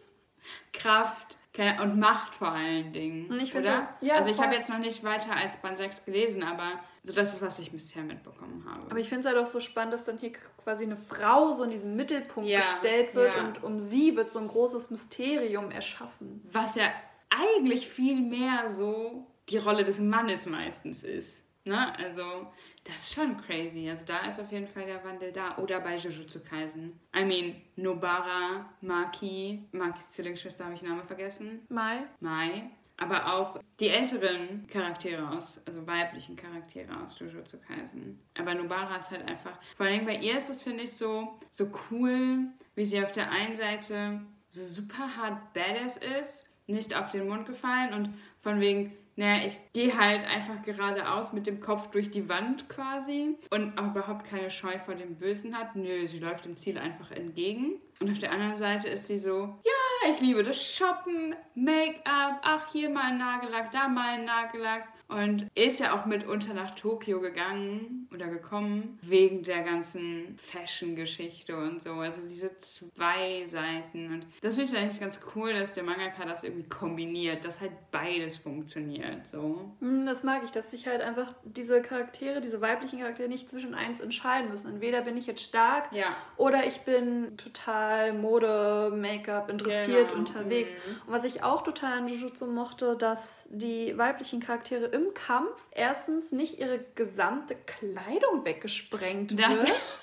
Kraft 0.72 1.38
keine, 1.52 1.82
und 1.82 1.98
Macht 1.98 2.34
vor 2.34 2.52
allen 2.52 2.92
Dingen. 2.92 3.30
Und 3.30 3.40
ich 3.40 3.54
auch- 3.56 3.62
ja, 4.00 4.14
also 4.16 4.30
ich 4.30 4.40
habe 4.40 4.54
jetzt 4.54 4.70
noch 4.70 4.78
nicht 4.78 5.04
weiter 5.04 5.34
als 5.36 5.58
Band 5.58 5.76
6 5.76 6.04
gelesen, 6.04 6.42
aber 6.42 6.80
so 7.02 7.12
das 7.12 7.34
ist, 7.34 7.42
was 7.42 7.58
ich 7.58 7.70
bisher 7.72 8.02
mitbekommen 8.02 8.64
habe. 8.68 8.90
Aber 8.90 8.98
ich 8.98 9.08
finde 9.08 9.28
es 9.28 9.34
halt 9.34 9.44
auch 9.44 9.50
so 9.50 9.60
spannend, 9.60 9.92
dass 9.92 10.04
dann 10.06 10.18
hier 10.18 10.32
quasi 10.64 10.84
eine 10.84 10.96
Frau 10.96 11.52
so 11.52 11.64
in 11.64 11.70
diesen 11.70 11.94
Mittelpunkt 11.96 12.48
Ja, 12.48 12.60
gestellt 12.60 13.14
wird 13.14 13.34
ja. 13.34 13.44
und 13.44 13.62
um 13.62 13.80
sie 13.80 14.16
wird 14.16 14.30
so 14.30 14.38
ein 14.38 14.48
großes 14.48 14.90
Mysterium 14.90 15.70
erschaffen. 15.70 16.40
was 16.52 16.74
ja 16.76 16.84
eigentlich 17.30 17.88
viel 17.88 18.20
mehr 18.20 18.68
so 18.70 19.26
die 19.48 19.58
Rolle 19.58 19.84
des 19.84 19.98
Mannes 20.00 20.46
meistens 20.46 21.02
ist. 21.04 21.44
Ne? 21.64 21.96
Also, 21.98 22.52
das 22.84 22.96
ist 22.96 23.14
schon 23.14 23.40
crazy. 23.40 23.88
Also, 23.88 24.06
da 24.06 24.26
ist 24.26 24.40
auf 24.40 24.50
jeden 24.50 24.66
Fall 24.66 24.86
der 24.86 25.04
Wandel 25.04 25.32
da. 25.32 25.58
Oder 25.58 25.80
bei 25.80 25.96
Jujutsu 25.96 26.40
Kaisen. 26.40 26.98
I 27.16 27.24
mean, 27.24 27.62
Nobara, 27.76 28.68
Maki, 28.80 29.64
Makis 29.72 30.10
Zwillingsschwester 30.10 30.64
habe 30.64 30.74
ich 30.74 30.80
den 30.80 30.88
Namen 30.88 31.04
vergessen. 31.04 31.60
Mai. 31.68 32.04
Mai. 32.20 32.70
Aber 32.96 33.34
auch 33.34 33.58
die 33.80 33.88
älteren 33.88 34.66
Charaktere 34.68 35.28
aus, 35.30 35.60
also 35.66 35.86
weiblichen 35.86 36.36
Charaktere 36.36 37.00
aus 37.02 37.18
Jujutsu 37.18 37.58
Kaisen. 37.58 38.20
Aber 38.38 38.54
Nobara 38.54 38.96
ist 38.96 39.10
halt 39.10 39.26
einfach, 39.26 39.58
vor 39.76 39.86
allem 39.86 40.04
bei 40.04 40.16
ihr 40.16 40.36
ist 40.36 40.50
es, 40.50 40.62
finde 40.62 40.84
ich, 40.84 40.92
so, 40.92 41.38
so 41.50 41.70
cool, 41.90 42.46
wie 42.74 42.84
sie 42.84 43.02
auf 43.02 43.12
der 43.12 43.30
einen 43.30 43.56
Seite 43.56 44.20
so 44.48 44.62
super 44.62 45.16
hart 45.16 45.52
badass 45.52 45.96
ist, 45.96 46.44
nicht 46.66 46.94
auf 46.94 47.10
den 47.10 47.26
Mund 47.26 47.46
gefallen 47.46 47.92
und 47.92 48.14
von 48.38 48.60
wegen, 48.60 48.92
naja, 49.16 49.44
ich 49.46 49.58
gehe 49.72 49.98
halt 49.98 50.24
einfach 50.24 50.62
geradeaus 50.62 51.32
mit 51.32 51.46
dem 51.46 51.60
Kopf 51.60 51.88
durch 51.88 52.10
die 52.10 52.28
Wand 52.28 52.68
quasi 52.68 53.36
und 53.50 53.78
auch 53.78 53.88
überhaupt 53.88 54.24
keine 54.24 54.50
Scheu 54.50 54.78
vor 54.78 54.94
dem 54.94 55.16
Bösen 55.16 55.56
hat. 55.56 55.76
Nö, 55.76 56.06
sie 56.06 56.18
läuft 56.18 56.44
dem 56.46 56.56
Ziel 56.56 56.78
einfach 56.78 57.10
entgegen. 57.10 57.80
Und 58.00 58.10
auf 58.10 58.18
der 58.18 58.32
anderen 58.32 58.56
Seite 58.56 58.88
ist 58.88 59.06
sie 59.06 59.18
so, 59.18 59.60
ja, 59.64 60.10
ich 60.10 60.20
liebe 60.20 60.42
das 60.42 60.60
Shoppen, 60.60 61.36
Make-up, 61.54 62.40
ach, 62.42 62.72
hier 62.72 62.90
mal 62.90 63.12
ein 63.12 63.18
Nagellack, 63.18 63.70
da 63.70 63.86
mal 63.86 64.14
ein 64.14 64.24
Nagellack. 64.24 64.88
Und 65.12 65.46
ist 65.54 65.80
ja 65.80 65.94
auch 65.94 66.06
mitunter 66.06 66.54
nach 66.54 66.74
Tokio 66.74 67.20
gegangen 67.20 68.08
oder 68.12 68.28
gekommen, 68.28 68.98
wegen 69.02 69.42
der 69.42 69.62
ganzen 69.62 70.36
Fashion-Geschichte 70.38 71.56
und 71.56 71.82
so. 71.82 71.92
Also 71.94 72.22
diese 72.22 72.56
zwei 72.58 73.44
Seiten. 73.46 74.06
Und 74.12 74.26
das 74.40 74.56
finde 74.56 74.70
ich 74.72 74.78
eigentlich 74.78 75.00
ganz 75.00 75.20
cool, 75.34 75.52
dass 75.52 75.72
der 75.72 75.82
Mangaka 75.84 76.24
das 76.24 76.44
irgendwie 76.44 76.68
kombiniert, 76.68 77.44
dass 77.44 77.60
halt 77.60 77.72
beides 77.90 78.36
funktioniert. 78.36 79.26
So. 79.26 79.72
Hm, 79.80 80.06
Das 80.06 80.22
mag 80.22 80.42
ich, 80.44 80.50
dass 80.50 80.70
sich 80.70 80.86
halt 80.86 81.00
einfach 81.00 81.32
diese 81.44 81.82
Charaktere, 81.82 82.40
diese 82.40 82.60
weiblichen 82.60 82.98
Charaktere 83.00 83.28
nicht 83.28 83.48
zwischen 83.48 83.74
eins 83.74 84.00
entscheiden 84.00 84.50
müssen. 84.50 84.68
Entweder 84.72 85.02
bin 85.02 85.16
ich 85.16 85.26
jetzt 85.26 85.42
stark 85.42 85.92
Ja. 85.92 86.06
oder 86.36 86.66
ich 86.66 86.80
bin 86.82 87.36
total 87.36 88.12
Mode, 88.12 88.92
Make-up 88.96 89.50
interessiert 89.50 90.08
Genau. 90.08 90.20
unterwegs. 90.20 90.72
Und 91.06 91.12
was 91.12 91.24
ich 91.24 91.42
auch 91.42 91.62
total 91.62 91.98
an 91.98 92.08
Jujutsu 92.08 92.46
mochte, 92.46 92.96
dass 92.96 93.46
die 93.50 93.96
weiblichen 93.96 94.40
Charaktere 94.40 94.86
im 95.06 95.14
Kampf 95.14 95.58
erstens 95.72 96.32
nicht 96.32 96.58
ihre 96.58 96.78
gesamte 96.94 97.54
Kleidung 97.54 98.44
weggesprengt 98.44 99.38
Das- 99.38 99.66
wird. 99.66 99.98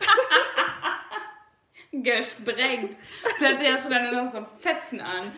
Gesprengt. 1.92 2.96
Plötzlich 3.38 3.72
hast 3.72 3.86
du 3.86 3.90
dann 3.90 4.14
noch 4.14 4.26
so 4.26 4.44
Fetzen 4.60 5.00
an. 5.00 5.32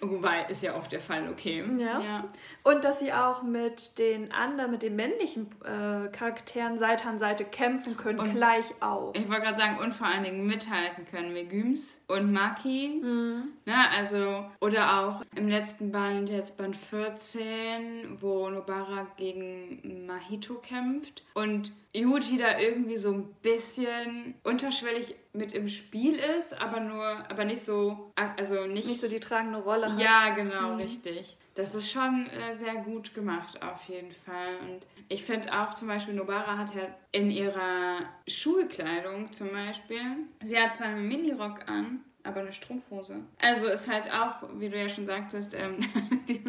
Wobei, 0.00 0.44
ist 0.48 0.62
ja 0.62 0.76
oft 0.76 0.92
der 0.92 1.00
Fall, 1.00 1.28
okay. 1.30 1.64
Ja. 1.78 2.00
ja. 2.00 2.24
Und 2.62 2.84
dass 2.84 2.98
sie 3.00 3.12
auch 3.12 3.42
mit 3.42 3.98
den 3.98 4.32
anderen, 4.32 4.70
mit 4.70 4.82
den 4.82 4.96
männlichen 4.96 5.48
äh, 5.64 6.08
Charakteren 6.08 6.76
Seite 6.76 7.08
an 7.08 7.18
Seite 7.18 7.44
kämpfen 7.44 7.96
können, 7.96 8.20
und 8.20 8.32
gleich 8.32 8.66
auf. 8.80 9.16
Ich 9.16 9.28
wollte 9.28 9.42
gerade 9.42 9.56
sagen, 9.58 9.78
und 9.78 9.92
vor 9.92 10.06
allen 10.06 10.24
Dingen 10.24 10.46
mithalten 10.46 11.06
können. 11.06 11.32
Megüms 11.32 12.00
und 12.08 12.32
Maki. 12.32 13.00
Mhm. 13.02 13.44
Na, 13.64 13.90
also, 13.96 14.44
oder 14.60 15.00
auch 15.00 15.22
im 15.34 15.48
letzten 15.48 15.92
Band, 15.92 16.28
jetzt 16.28 16.56
Band 16.56 16.76
14, 16.76 18.20
wo 18.20 18.48
Nobara 18.50 19.06
gegen 19.16 20.06
Mahito 20.06 20.54
kämpft. 20.54 21.22
Und 21.34 21.72
Yuji 21.94 22.36
da 22.36 22.58
irgendwie 22.58 22.96
so 22.96 23.12
ein 23.12 23.34
bisschen 23.42 24.34
unterschwellig 24.42 25.14
mit 25.32 25.52
im 25.52 25.68
Spiel 25.68 26.14
ist, 26.14 26.60
aber 26.60 26.80
nur, 26.80 27.04
aber 27.30 27.44
nicht 27.44 27.62
so, 27.62 28.12
also 28.14 28.66
nicht, 28.66 28.88
nicht 28.88 29.00
so 29.00 29.08
die 29.08 29.20
tragende 29.20 29.58
Rolle 29.58 29.92
hat. 29.92 29.98
Ja, 29.98 30.30
genau, 30.30 30.74
mhm. 30.74 30.80
richtig. 30.80 31.36
Das 31.54 31.74
ist 31.74 31.90
schon 31.90 32.28
äh, 32.28 32.52
sehr 32.52 32.76
gut 32.76 33.14
gemacht, 33.14 33.62
auf 33.62 33.88
jeden 33.88 34.12
Fall. 34.12 34.58
Und 34.60 34.86
ich 35.08 35.24
finde 35.24 35.58
auch 35.58 35.72
zum 35.72 35.88
Beispiel, 35.88 36.14
Nobara 36.14 36.58
hat 36.58 36.74
ja 36.74 36.82
in 37.12 37.30
ihrer 37.30 38.00
Schulkleidung 38.28 39.32
zum 39.32 39.52
Beispiel, 39.52 40.02
sie 40.42 40.58
hat 40.58 40.74
zwar 40.74 40.88
einen 40.88 41.08
Minirock 41.08 41.66
an, 41.66 42.04
aber 42.26 42.40
eine 42.40 42.52
Strumpfhose. 42.52 43.20
Also 43.40 43.68
ist 43.68 43.90
halt 43.90 44.12
auch, 44.12 44.48
wie 44.58 44.68
du 44.68 44.78
ja 44.78 44.88
schon 44.88 45.06
sagtest, 45.06 45.54
ähm, 45.54 45.78
die, 46.28 46.42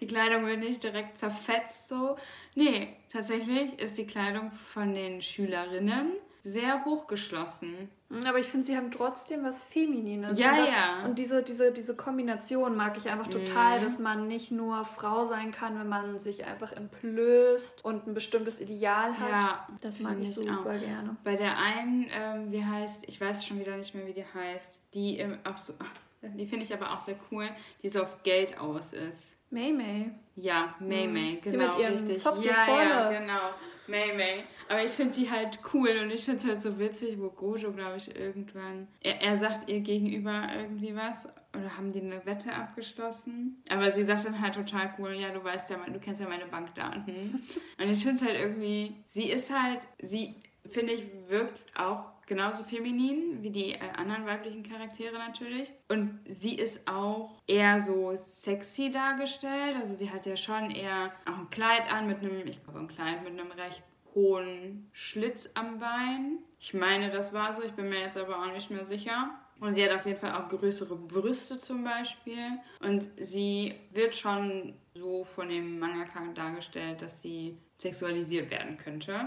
die, 0.00 0.06
Kleidung 0.06 0.46
wird 0.46 0.60
nicht 0.60 0.82
direkt 0.82 1.18
zerfetzt 1.18 1.88
so. 1.88 2.16
Nee, 2.54 2.96
tatsächlich 3.12 3.78
ist 3.78 3.98
die 3.98 4.06
Kleidung 4.06 4.52
von 4.52 4.94
den 4.94 5.22
Schülerinnen 5.22 6.12
sehr 6.44 6.84
hochgeschlossen. 6.84 7.90
Hm, 8.10 8.24
aber 8.26 8.38
ich 8.38 8.46
finde, 8.46 8.66
sie 8.66 8.76
haben 8.76 8.90
trotzdem 8.90 9.44
was 9.44 9.62
Feminines. 9.62 10.38
Ja, 10.38 10.50
und 10.50 10.58
das, 10.58 10.70
ja. 10.70 11.04
Und 11.04 11.18
diese, 11.18 11.42
diese, 11.42 11.72
diese 11.72 11.94
Kombination 11.94 12.76
mag 12.76 12.96
ich 12.96 13.08
einfach 13.08 13.26
total, 13.26 13.78
mhm. 13.78 13.84
dass 13.84 13.98
man 13.98 14.28
nicht 14.28 14.50
nur 14.50 14.84
Frau 14.84 15.24
sein 15.26 15.50
kann, 15.50 15.78
wenn 15.78 15.88
man 15.88 16.18
sich 16.18 16.44
einfach 16.46 16.72
entblößt 16.72 17.84
und 17.84 18.06
ein 18.06 18.14
bestimmtes 18.14 18.60
Ideal 18.60 19.18
hat. 19.18 19.30
Ja, 19.30 19.68
das 19.80 20.00
mag 20.00 20.16
ich 20.20 20.34
super 20.34 20.60
auch. 20.60 20.64
gerne. 20.64 21.16
Bei 21.24 21.36
der 21.36 21.58
einen, 21.58 22.06
ähm, 22.10 22.52
wie 22.52 22.64
heißt, 22.64 23.04
ich 23.06 23.20
weiß 23.20 23.44
schon 23.44 23.60
wieder 23.60 23.76
nicht 23.76 23.94
mehr, 23.94 24.06
wie 24.06 24.14
die 24.14 24.24
heißt, 24.24 24.80
die 24.94 25.18
ähm, 25.18 25.38
auf 25.44 25.58
so, 25.58 25.74
die 26.22 26.46
finde 26.46 26.64
ich 26.64 26.72
aber 26.72 26.92
auch 26.92 27.00
sehr 27.00 27.16
cool, 27.30 27.48
die 27.82 27.88
so 27.88 28.02
auf 28.02 28.22
Geld 28.22 28.58
aus 28.58 28.92
ist. 28.92 29.36
May 29.50 29.72
May. 29.72 30.10
Ja, 30.36 30.74
May 30.78 31.06
mhm. 31.06 31.12
May, 31.12 31.36
genau. 31.42 31.58
Die 31.58 31.66
mit 31.66 31.78
ihrem 31.78 31.92
richtig. 31.94 32.18
Zopf 32.18 32.44
ja, 32.44 32.64
vorne. 32.66 32.90
ja, 32.90 33.20
genau. 33.20 33.50
May 33.88 34.12
May. 34.14 34.44
Aber 34.68 34.84
ich 34.84 34.92
finde 34.92 35.14
die 35.14 35.30
halt 35.30 35.58
cool 35.72 35.90
und 36.02 36.10
ich 36.10 36.24
finde 36.24 36.38
es 36.38 36.46
halt 36.46 36.62
so 36.62 36.78
witzig, 36.78 37.18
wo 37.18 37.30
Gojo, 37.30 37.72
glaube 37.72 37.96
ich, 37.96 38.14
irgendwann. 38.14 38.88
Er, 39.02 39.22
er 39.22 39.36
sagt 39.36 39.68
ihr 39.70 39.80
gegenüber 39.80 40.48
irgendwie 40.54 40.94
was 40.94 41.28
oder 41.54 41.76
haben 41.76 41.92
die 41.92 42.00
eine 42.00 42.24
Wette 42.26 42.52
abgeschlossen? 42.52 43.62
Aber 43.68 43.90
sie 43.90 44.02
sagt 44.02 44.24
dann 44.24 44.40
halt 44.40 44.54
total 44.54 44.94
cool, 44.98 45.14
ja, 45.14 45.30
du 45.30 45.42
weißt 45.42 45.70
ja, 45.70 45.78
du 45.78 45.98
kennst 45.98 46.20
ja 46.20 46.28
meine 46.28 46.46
Bankdaten. 46.46 47.42
und 47.78 47.88
ich 47.88 48.02
finde 48.02 48.16
es 48.16 48.22
halt 48.22 48.38
irgendwie, 48.38 48.96
sie 49.06 49.30
ist 49.30 49.52
halt, 49.52 49.80
sie, 50.00 50.34
finde 50.66 50.92
ich, 50.92 51.04
wirkt 51.28 51.64
auch 51.76 52.04
genauso 52.28 52.62
feminin 52.62 53.42
wie 53.42 53.50
die 53.50 53.72
äh, 53.72 53.80
anderen 53.96 54.26
weiblichen 54.26 54.62
Charaktere 54.62 55.18
natürlich. 55.18 55.72
Und 55.88 56.20
sie 56.28 56.54
ist 56.54 56.86
auch 56.86 57.34
eher 57.48 57.80
so 57.80 58.14
sexy 58.14 58.90
dargestellt. 58.90 59.76
Also 59.76 59.94
sie 59.94 60.10
hat 60.10 60.26
ja 60.26 60.36
schon 60.36 60.70
eher 60.70 61.12
auch 61.26 61.38
ein 61.38 61.50
Kleid 61.50 61.90
an 61.90 62.06
mit 62.06 62.18
einem, 62.18 62.46
ich 62.46 62.62
glaube 62.62 62.78
ein 62.78 62.88
Kleid 62.88 63.24
mit 63.24 63.32
einem 63.32 63.50
recht 63.50 63.82
hohen 64.14 64.88
Schlitz 64.92 65.50
am 65.54 65.78
Bein. 65.78 66.38
Ich 66.60 66.74
meine, 66.74 67.10
das 67.10 67.32
war 67.32 67.52
so, 67.52 67.62
ich 67.62 67.72
bin 67.72 67.88
mir 67.88 68.00
jetzt 68.00 68.16
aber 68.16 68.40
auch 68.40 68.52
nicht 68.52 68.70
mehr 68.70 68.84
sicher. 68.84 69.30
Und 69.60 69.72
sie 69.72 69.84
hat 69.84 69.90
auf 69.90 70.06
jeden 70.06 70.20
Fall 70.20 70.32
auch 70.32 70.48
größere 70.48 70.94
Brüste 70.94 71.58
zum 71.58 71.82
Beispiel. 71.82 72.58
Und 72.80 73.08
sie 73.18 73.74
wird 73.92 74.14
schon 74.14 74.74
so 74.94 75.24
von 75.24 75.48
dem 75.48 75.78
Mangaka 75.78 76.20
dargestellt, 76.34 77.02
dass 77.02 77.22
sie 77.22 77.58
sexualisiert 77.76 78.50
werden 78.50 78.76
könnte. 78.76 79.26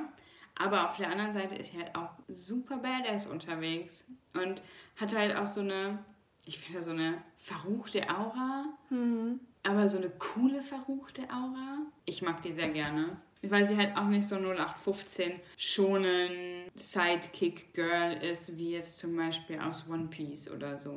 Aber 0.56 0.90
auf 0.90 0.98
der 0.98 1.10
anderen 1.10 1.34
Seite 1.34 1.56
ist 1.56 1.72
sie 1.72 1.80
halt 1.80 1.96
auch 1.96 2.12
super 2.28 2.78
badass 2.78 3.28
unterwegs 3.28 4.12
und 4.34 4.62
hat 4.96 5.16
halt 5.16 5.36
auch 5.36 5.48
so 5.48 5.62
eine, 5.62 6.00
ich 6.46 6.60
finde 6.60 6.84
so 6.84 6.92
eine 6.92 7.22
verruchte 7.38 8.10
Aura. 8.10 8.66
Mhm. 8.90 9.40
Aber 9.64 9.88
so 9.88 9.98
eine 9.98 10.10
coole 10.10 10.62
verruchte 10.62 11.24
Aura. 11.24 11.80
Ich 12.06 12.22
mag 12.22 12.42
die 12.42 12.52
sehr 12.52 12.70
gerne. 12.70 13.18
Weil 13.44 13.66
sie 13.66 13.78
halt 13.78 13.98
auch 13.98 14.06
nicht 14.06 14.28
so 14.28 14.36
0815 14.36 15.40
schonen 15.58 16.70
Sidekick-Girl 16.76 18.24
ist, 18.24 18.58
wie 18.58 18.72
jetzt 18.72 19.00
zum 19.00 19.16
Beispiel 19.16 19.60
aus 19.60 19.90
One 19.90 20.08
Piece 20.08 20.50
oder 20.52 20.78
so. 20.78 20.96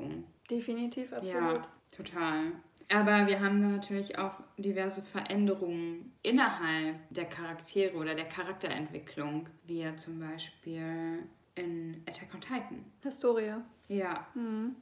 Definitiv, 0.50 1.12
absolut. 1.12 1.34
Ja, 1.34 1.68
total. 1.94 2.52
Aber 2.92 3.26
wir 3.26 3.40
haben 3.40 3.60
natürlich 3.60 4.18
auch 4.18 4.38
diverse 4.58 5.02
Veränderungen 5.02 6.12
innerhalb 6.22 6.96
der 7.10 7.24
Charaktere 7.24 7.96
oder 7.96 8.14
der 8.14 8.26
Charakterentwicklung, 8.26 9.48
wie 9.66 9.82
ja 9.82 9.96
zum 9.96 10.20
Beispiel 10.20 11.22
in 11.54 12.02
Attack 12.08 12.34
on 12.34 12.40
Titan. 12.40 12.84
Historia. 13.02 13.62
Ja. 13.88 14.26
Mhm. 14.34 14.76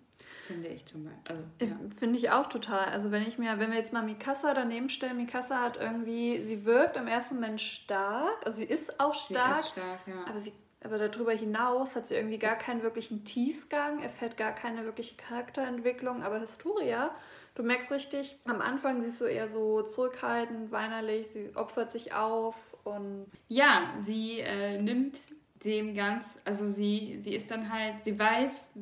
Finde 0.46 0.68
ich 0.68 0.84
zum 0.86 1.04
Beispiel. 1.04 1.22
Also, 1.28 1.42
ja. 1.60 1.80
Finde 1.96 2.18
ich 2.18 2.30
auch 2.30 2.46
total. 2.46 2.86
Also 2.86 3.10
wenn 3.10 3.22
ich 3.22 3.38
mir, 3.38 3.58
wenn 3.58 3.70
wir 3.70 3.78
jetzt 3.78 3.92
mal 3.92 4.02
Mikasa 4.02 4.54
daneben 4.54 4.88
stellen, 4.88 5.16
Mikasa 5.16 5.60
hat 5.60 5.76
irgendwie, 5.76 6.44
sie 6.44 6.64
wirkt 6.64 6.96
im 6.96 7.06
ersten 7.06 7.36
Moment 7.36 7.60
stark, 7.60 8.44
also 8.44 8.58
sie 8.58 8.64
ist 8.64 9.00
auch 9.00 9.14
stark, 9.14 9.56
sie 9.56 9.60
ist 9.60 9.68
stark 9.70 10.00
ja. 10.06 10.24
aber 10.28 10.40
sie 10.40 10.52
aber 10.84 10.98
darüber 10.98 11.32
hinaus 11.32 11.94
hat 11.94 12.06
sie 12.06 12.16
irgendwie 12.16 12.38
gar 12.38 12.56
keinen 12.56 12.82
wirklichen 12.82 13.24
Tiefgang, 13.24 14.02
erfährt 14.02 14.36
gar 14.36 14.52
keine 14.52 14.84
wirkliche 14.84 15.14
Charakterentwicklung. 15.16 16.24
Aber 16.24 16.40
Historia 16.40 17.14
Du 17.54 17.62
merkst 17.62 17.90
richtig, 17.90 18.38
am 18.44 18.62
Anfang 18.62 19.02
siehst 19.02 19.20
du 19.20 19.26
eher 19.26 19.46
so 19.46 19.82
zurückhaltend, 19.82 20.72
weinerlich, 20.72 21.26
sie 21.28 21.54
opfert 21.54 21.90
sich 21.90 22.14
auf 22.14 22.56
und. 22.84 23.26
Ja, 23.48 23.92
sie 23.98 24.40
äh, 24.40 24.80
nimmt 24.80 25.18
dem 25.64 25.94
ganz, 25.94 26.26
also 26.44 26.68
sie, 26.68 27.18
sie 27.20 27.34
ist 27.34 27.50
dann 27.50 27.72
halt, 27.72 28.04
sie 28.04 28.18
weiß, 28.18 28.72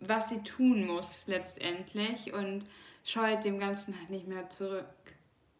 was 0.00 0.28
sie 0.28 0.42
tun 0.42 0.86
muss 0.86 1.26
letztendlich 1.26 2.32
und 2.32 2.66
scheut 3.04 3.44
dem 3.44 3.58
Ganzen 3.58 3.98
halt 3.98 4.10
nicht 4.10 4.28
mehr 4.28 4.48
zurück, 4.50 4.84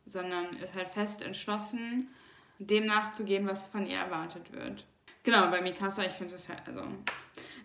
sondern 0.07 0.57
ist 0.57 0.75
halt 0.75 0.89
fest 0.89 1.23
entschlossen, 1.23 2.09
dem 2.59 2.85
nachzugehen, 2.87 3.49
was 3.49 3.69
von 3.69 3.87
ihr 3.87 3.99
erwartet 3.99 4.53
wird. 4.53 4.85
Genau, 5.23 5.51
bei 5.51 5.61
Mikasa, 5.61 6.03
ich 6.05 6.13
finde 6.13 6.35
das 6.35 6.49
halt, 6.49 6.61
also, 6.67 6.83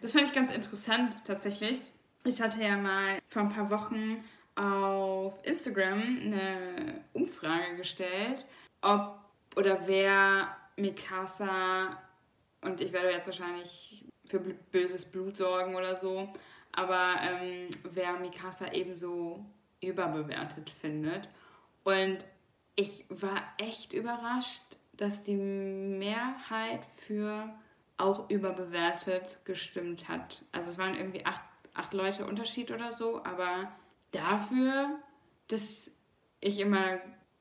das 0.01 0.13
fand 0.13 0.25
ich 0.27 0.33
ganz 0.33 0.53
interessant 0.53 1.23
tatsächlich. 1.25 1.91
Ich 2.23 2.41
hatte 2.41 2.63
ja 2.63 2.75
mal 2.77 3.19
vor 3.27 3.43
ein 3.43 3.49
paar 3.49 3.69
Wochen 3.69 4.23
auf 4.55 5.39
Instagram 5.43 6.19
eine 6.21 7.03
Umfrage 7.13 7.75
gestellt, 7.75 8.45
ob 8.81 9.19
oder 9.55 9.87
wer 9.87 10.55
Mikasa, 10.77 11.97
und 12.61 12.81
ich 12.81 12.91
werde 12.93 13.11
jetzt 13.11 13.27
wahrscheinlich 13.27 14.05
für 14.25 14.39
böses 14.39 15.05
Blut 15.05 15.37
sorgen 15.37 15.75
oder 15.75 15.95
so, 15.95 16.31
aber 16.71 17.15
ähm, 17.21 17.69
wer 17.83 18.19
Mikasa 18.19 18.71
ebenso 18.71 19.45
überbewertet 19.81 20.69
findet. 20.69 21.29
Und 21.83 22.25
ich 22.75 23.05
war 23.09 23.41
echt 23.57 23.93
überrascht, 23.93 24.63
dass 24.93 25.23
die 25.23 25.35
Mehrheit 25.35 26.85
für 26.85 27.53
auch 27.97 28.29
überbewertet 28.29 29.39
gestimmt 29.45 30.09
hat. 30.09 30.43
Also 30.51 30.71
es 30.71 30.77
waren 30.77 30.95
irgendwie 30.95 31.25
acht, 31.25 31.43
acht 31.73 31.93
Leute 31.93 32.25
Unterschied 32.25 32.71
oder 32.71 32.91
so, 32.91 33.23
aber 33.23 33.71
dafür, 34.11 34.99
dass 35.47 35.95
ich 36.39 36.59
immer 36.59 36.99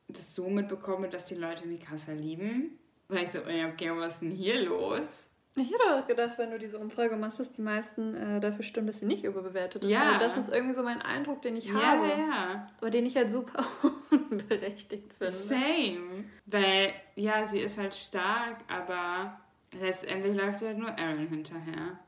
das 0.09 0.35
so 0.35 0.49
mitbekomme, 0.49 1.09
dass 1.09 1.27
die 1.27 1.35
Leute 1.35 1.67
Mikasa 1.67 2.13
lieben. 2.13 2.79
Weil 3.09 3.25
ich 3.25 3.31
so, 3.31 3.41
okay, 3.41 3.91
was 3.95 4.15
ist 4.15 4.23
denn 4.23 4.31
hier 4.33 4.63
los? 4.63 5.31
Ich 5.57 5.73
hätte 5.73 5.85
auch 5.95 6.07
gedacht, 6.07 6.37
wenn 6.39 6.51
du 6.51 6.59
diese 6.59 6.79
Umfrage 6.79 7.17
machst, 7.17 7.39
dass 7.39 7.53
die 7.53 7.63
meisten 7.63 8.15
äh, 8.17 8.41
dafür 8.41 8.65
stimmen, 8.65 8.89
dass 8.89 8.99
sie 8.99 9.07
nicht 9.07 9.23
überbewertet 9.23 9.85
ist. 9.85 9.91
Ja. 9.91 10.13
Also 10.13 10.25
das 10.25 10.37
ist 10.37 10.49
irgendwie 10.49 10.75
so 10.75 10.83
mein 10.83 11.01
Eindruck, 11.01 11.43
den 11.43 11.57
ich 11.57 11.67
ja, 11.67 11.75
habe. 11.75 12.09
Ja, 12.09 12.19
ja. 12.19 12.69
Aber 12.79 12.91
den 12.91 13.07
ich 13.07 13.17
halt 13.17 13.31
super 13.31 13.65
unberechtigt 14.11 15.13
finde. 15.13 15.33
Same. 15.33 16.25
Weil, 16.47 16.93
ja, 17.15 17.45
sie 17.45 17.61
ist 17.61 17.79
halt 17.79 17.95
stark, 17.95 18.57
aber 18.67 19.39
letztendlich 19.79 20.37
läuft 20.37 20.59
sie 20.59 20.67
halt 20.67 20.79
nur 20.79 20.99
Aaron 20.99 21.29
hinterher. 21.29 22.01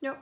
Ja. 0.00 0.16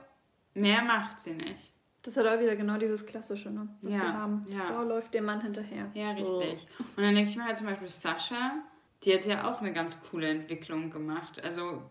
Mehr 0.53 0.81
macht 0.81 1.21
sie 1.21 1.33
nicht. 1.33 1.74
Das 2.05 2.15
hat 2.17 2.27
auch 2.27 2.39
wieder 2.39 2.55
genau 2.55 2.77
dieses 2.77 3.03
Klassische, 3.03 3.49
ne? 3.49 3.67
Was 3.81 3.93
ja, 3.93 3.99
wir 3.99 4.13
haben. 4.13 4.45
Ja. 4.47 4.65
Frau 4.67 4.83
läuft 4.83 5.11
dem 5.15 5.25
Mann 5.25 5.41
hinterher. 5.41 5.89
Ja, 5.95 6.11
richtig. 6.11 6.67
Oh. 6.79 6.83
Und 6.97 7.03
dann 7.03 7.15
denke 7.15 7.31
ich 7.31 7.35
mir 7.35 7.45
halt 7.45 7.57
zum 7.57 7.65
Beispiel 7.65 7.87
Sascha, 7.87 8.61
die 9.03 9.11
hat 9.11 9.25
ja 9.25 9.49
auch 9.49 9.59
eine 9.59 9.73
ganz 9.73 9.99
coole 10.11 10.29
Entwicklung 10.29 10.91
gemacht. 10.91 11.43
Also 11.43 11.81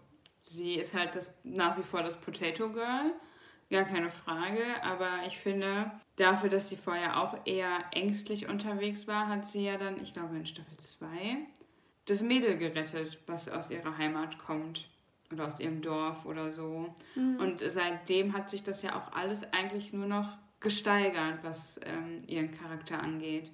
sie 0.40 0.74
ist 0.74 0.94
halt 0.94 1.16
das 1.16 1.34
nach 1.42 1.76
wie 1.76 1.82
vor 1.82 2.04
das 2.04 2.16
Potato 2.16 2.70
Girl, 2.70 3.12
gar 3.70 3.82
keine 3.82 4.08
Frage. 4.08 4.62
Aber 4.84 5.26
ich 5.26 5.36
finde, 5.38 5.90
dafür, 6.14 6.48
dass 6.48 6.68
sie 6.68 6.76
vorher 6.76 7.20
auch 7.20 7.36
eher 7.44 7.80
ängstlich 7.90 8.48
unterwegs 8.48 9.08
war, 9.08 9.26
hat 9.26 9.44
sie 9.44 9.64
ja 9.64 9.78
dann, 9.78 10.00
ich 10.00 10.14
glaube 10.14 10.36
in 10.36 10.46
Staffel 10.46 10.76
2, 10.76 11.08
das 12.04 12.22
Mädel 12.22 12.56
gerettet, 12.56 13.18
was 13.26 13.48
aus 13.48 13.72
ihrer 13.72 13.98
Heimat 13.98 14.38
kommt 14.38 14.88
oder 15.34 15.46
aus 15.46 15.60
ihrem 15.60 15.82
Dorf 15.82 16.24
oder 16.24 16.50
so. 16.50 16.94
Mhm. 17.14 17.36
Und 17.36 17.62
seitdem 17.66 18.32
hat 18.32 18.50
sich 18.50 18.62
das 18.62 18.82
ja 18.82 18.96
auch 18.96 19.12
alles 19.12 19.52
eigentlich 19.52 19.92
nur 19.92 20.06
noch 20.06 20.38
gesteigert, 20.60 21.40
was 21.42 21.78
ähm, 21.84 22.22
ihren 22.26 22.50
Charakter 22.50 23.00
angeht. 23.02 23.52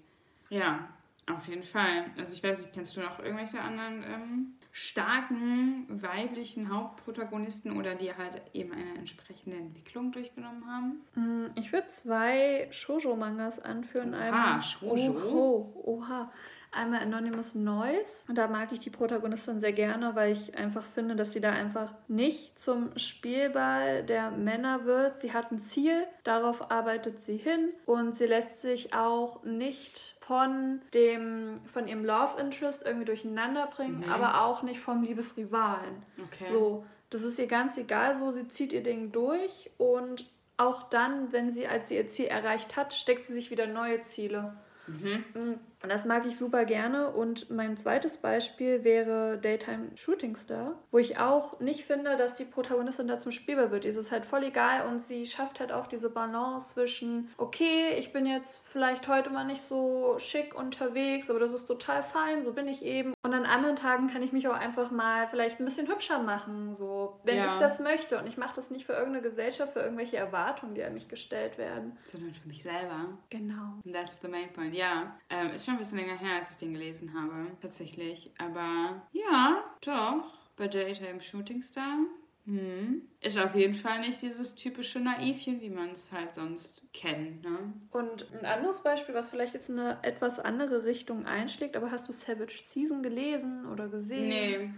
Ja, 0.48 0.88
auf 1.28 1.48
jeden 1.48 1.62
Fall. 1.62 2.06
Also 2.16 2.34
ich 2.34 2.42
weiß 2.42 2.58
nicht, 2.58 2.72
kennst 2.72 2.96
du 2.96 3.00
noch 3.00 3.18
irgendwelche 3.18 3.60
anderen 3.60 4.02
ähm, 4.02 4.54
starken 4.72 5.86
weiblichen 5.88 6.72
Hauptprotagonisten 6.72 7.76
oder 7.76 7.94
die 7.94 8.14
halt 8.14 8.42
eben 8.52 8.72
eine 8.72 8.98
entsprechende 8.98 9.56
Entwicklung 9.56 10.12
durchgenommen 10.12 10.64
haben? 10.66 11.00
Mm, 11.14 11.50
ich 11.56 11.72
würde 11.72 11.86
zwei 11.86 12.68
Shoujo-Mangas 12.70 13.60
anführen. 13.60 14.14
Ah, 14.14 14.60
Shoujo? 14.60 15.12
Oh, 15.12 15.82
oha. 15.84 16.32
Einmal 16.72 17.00
Anonymous 17.00 17.56
Noise. 17.56 18.24
Und 18.28 18.38
da 18.38 18.46
mag 18.46 18.70
ich 18.70 18.78
die 18.78 18.90
Protagonistin 18.90 19.58
sehr 19.58 19.72
gerne, 19.72 20.14
weil 20.14 20.32
ich 20.32 20.56
einfach 20.56 20.84
finde, 20.84 21.16
dass 21.16 21.32
sie 21.32 21.40
da 21.40 21.50
einfach 21.50 21.92
nicht 22.06 22.56
zum 22.58 22.96
Spielball 22.96 24.04
der 24.04 24.30
Männer 24.30 24.84
wird. 24.84 25.18
Sie 25.18 25.32
hat 25.32 25.50
ein 25.50 25.58
Ziel, 25.58 26.06
darauf 26.22 26.70
arbeitet 26.70 27.20
sie 27.20 27.36
hin 27.36 27.70
und 27.86 28.14
sie 28.14 28.26
lässt 28.26 28.60
sich 28.60 28.94
auch 28.94 29.42
nicht 29.42 30.16
von 30.20 30.80
dem 30.94 31.56
von 31.72 31.88
ihrem 31.88 32.04
Love 32.04 32.40
Interest 32.40 32.84
irgendwie 32.84 33.06
durcheinander 33.06 33.66
bringen, 33.66 34.04
mhm. 34.06 34.12
aber 34.12 34.42
auch 34.42 34.62
nicht 34.62 34.78
vom 34.78 35.02
Liebesrivalen. 35.02 36.04
Okay. 36.24 36.46
So, 36.52 36.86
das 37.10 37.24
ist 37.24 37.38
ihr 37.40 37.48
ganz 37.48 37.76
egal, 37.78 38.16
so 38.16 38.30
sie 38.30 38.46
zieht 38.46 38.72
ihr 38.72 38.84
Ding 38.84 39.10
durch 39.10 39.70
und 39.76 40.24
auch 40.56 40.84
dann, 40.84 41.32
wenn 41.32 41.50
sie 41.50 41.66
als 41.66 41.88
sie 41.88 41.96
ihr 41.96 42.06
Ziel 42.06 42.26
erreicht 42.26 42.76
hat, 42.76 42.94
steckt 42.94 43.24
sie 43.24 43.32
sich 43.32 43.50
wieder 43.50 43.66
neue 43.66 44.00
Ziele. 44.00 44.56
Mhm. 44.86 45.58
Und 45.82 45.90
das 45.90 46.04
mag 46.04 46.26
ich 46.26 46.36
super 46.36 46.64
gerne. 46.64 47.10
Und 47.10 47.50
mein 47.50 47.76
zweites 47.76 48.18
Beispiel 48.18 48.84
wäre 48.84 49.38
Daytime 49.38 49.88
Shooting 49.94 50.36
Star, 50.36 50.78
wo 50.90 50.98
ich 50.98 51.18
auch 51.18 51.58
nicht 51.60 51.84
finde, 51.84 52.16
dass 52.16 52.36
die 52.36 52.44
Protagonistin 52.44 53.08
da 53.08 53.18
zum 53.18 53.32
Spielbar 53.32 53.70
wird. 53.70 53.84
Ihr 53.84 53.96
ist 53.96 54.12
halt 54.12 54.26
voll 54.26 54.44
egal 54.44 54.86
und 54.86 55.00
sie 55.00 55.26
schafft 55.26 55.60
halt 55.60 55.72
auch 55.72 55.86
diese 55.86 56.10
Balance 56.10 56.74
zwischen, 56.74 57.30
okay, 57.38 57.94
ich 57.98 58.12
bin 58.12 58.26
jetzt 58.26 58.60
vielleicht 58.62 59.08
heute 59.08 59.30
mal 59.30 59.44
nicht 59.44 59.62
so 59.62 60.16
schick 60.18 60.54
unterwegs, 60.54 61.30
aber 61.30 61.38
das 61.38 61.52
ist 61.52 61.66
total 61.66 62.02
fein, 62.02 62.42
so 62.42 62.52
bin 62.52 62.68
ich 62.68 62.84
eben. 62.84 63.14
Und 63.22 63.34
an 63.34 63.46
anderen 63.46 63.76
Tagen 63.76 64.08
kann 64.08 64.22
ich 64.22 64.32
mich 64.32 64.48
auch 64.48 64.54
einfach 64.54 64.90
mal 64.90 65.26
vielleicht 65.28 65.60
ein 65.60 65.64
bisschen 65.64 65.88
hübscher 65.88 66.22
machen, 66.22 66.74
so, 66.74 67.20
wenn 67.24 67.38
ja. 67.38 67.46
ich 67.46 67.54
das 67.54 67.80
möchte. 67.80 68.18
Und 68.18 68.26
ich 68.26 68.36
mache 68.36 68.54
das 68.54 68.70
nicht 68.70 68.84
für 68.84 68.92
irgendeine 68.92 69.22
Gesellschaft, 69.22 69.72
für 69.72 69.80
irgendwelche 69.80 70.18
Erwartungen, 70.18 70.74
die 70.74 70.84
an 70.84 70.94
mich 70.94 71.08
gestellt 71.08 71.56
werden. 71.58 71.96
Sondern 72.04 72.32
für 72.32 72.46
mich 72.46 72.62
selber. 72.62 73.18
Genau. 73.30 73.80
That's 73.90 74.20
the 74.20 74.28
main 74.28 74.52
point, 74.52 74.74
ja. 74.74 75.16
Ähm, 75.30 75.50
ist 75.50 75.69
schon 75.70 75.76
ein 75.76 75.78
bisschen 75.78 75.98
länger 75.98 76.18
her, 76.18 76.36
als 76.36 76.50
ich 76.50 76.56
den 76.56 76.72
gelesen 76.72 77.14
habe, 77.14 77.46
tatsächlich. 77.60 78.32
Aber 78.38 79.02
ja, 79.12 79.64
doch. 79.84 80.38
Bei 80.56 80.68
Daytime 80.68 81.20
Shooting 81.20 81.62
Star. 81.62 81.98
Hm. 82.46 83.02
Ist 83.20 83.38
auf 83.38 83.54
jeden 83.54 83.74
Fall 83.74 84.00
nicht 84.00 84.20
dieses 84.22 84.54
typische 84.54 84.98
Naivchen, 84.98 85.60
wie 85.60 85.70
man 85.70 85.90
es 85.90 86.10
halt 86.10 86.34
sonst 86.34 86.92
kennt. 86.92 87.44
Ne? 87.44 87.72
Und 87.90 88.26
ein 88.32 88.44
anderes 88.44 88.82
Beispiel, 88.82 89.14
was 89.14 89.30
vielleicht 89.30 89.54
jetzt 89.54 89.68
in 89.68 89.78
eine 89.78 90.02
etwas 90.02 90.40
andere 90.40 90.84
Richtung 90.84 91.26
einschlägt, 91.26 91.76
aber 91.76 91.90
hast 91.90 92.08
du 92.08 92.12
Savage 92.12 92.58
Season 92.62 93.02
gelesen 93.02 93.66
oder 93.66 93.88
gesehen? 93.88 94.28
Nee. 94.28 94.70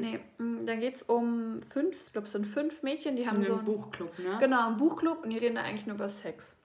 Nee, 0.00 0.20
hm, 0.38 0.66
da 0.66 0.76
geht 0.76 0.96
es 0.96 1.02
um 1.02 1.60
fünf, 1.68 1.96
ich 2.06 2.12
glaube 2.12 2.26
es 2.26 2.32
sind 2.32 2.46
fünf 2.46 2.82
Mädchen, 2.82 3.16
die 3.16 3.22
das 3.22 3.32
haben 3.32 3.44
so 3.44 3.54
einen 3.54 3.64
Buchclub, 3.64 4.18
ne? 4.18 4.38
Genau, 4.40 4.68
einen 4.68 4.76
Buchclub 4.78 5.22
und 5.22 5.30
die 5.30 5.38
reden 5.38 5.56
da 5.56 5.62
eigentlich 5.62 5.86
nur 5.86 5.96
über 5.96 6.08
Sex. 6.08 6.56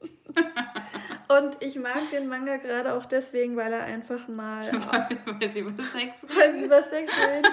Und 1.38 1.62
ich 1.62 1.78
mag 1.78 2.10
den 2.10 2.26
Manga 2.26 2.56
gerade 2.56 2.92
auch 2.92 3.06
deswegen, 3.06 3.56
weil 3.56 3.72
er 3.72 3.84
einfach 3.84 4.26
mal. 4.26 4.66
weil, 5.38 5.48
sie 5.48 5.60
über 5.60 5.84
Sex 5.84 6.24
reden. 6.24 6.36
Weil 6.36 6.58
sie 6.58 6.64
über 6.64 6.82
Sex 6.82 7.12
reden. 7.12 7.46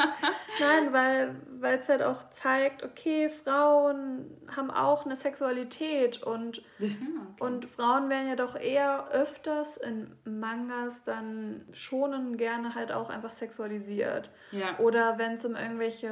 Nein, 0.60 0.92
weil 0.94 1.78
es 1.78 1.88
halt 1.90 2.02
auch 2.02 2.30
zeigt, 2.30 2.82
okay, 2.82 3.28
Frauen 3.28 4.30
haben 4.56 4.70
auch 4.70 5.04
eine 5.04 5.14
Sexualität 5.14 6.22
und, 6.22 6.62
ja, 6.78 6.86
okay. 6.86 7.44
und 7.44 7.66
Frauen 7.66 8.08
werden 8.08 8.28
ja 8.28 8.34
doch 8.34 8.58
eher 8.58 9.08
öfters 9.10 9.76
in 9.76 10.16
Mangas 10.24 11.04
dann 11.04 11.66
schonen 11.72 12.38
gerne 12.38 12.74
halt 12.74 12.92
auch 12.92 13.10
einfach 13.10 13.30
sexualisiert. 13.30 14.30
Ja. 14.52 14.78
Oder 14.78 15.18
wenn 15.18 15.34
es 15.34 15.44
um 15.44 15.54
irgendwelche, 15.54 16.08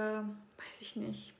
weiß 0.58 0.80
ich 0.82 0.96
nicht, 0.96 1.35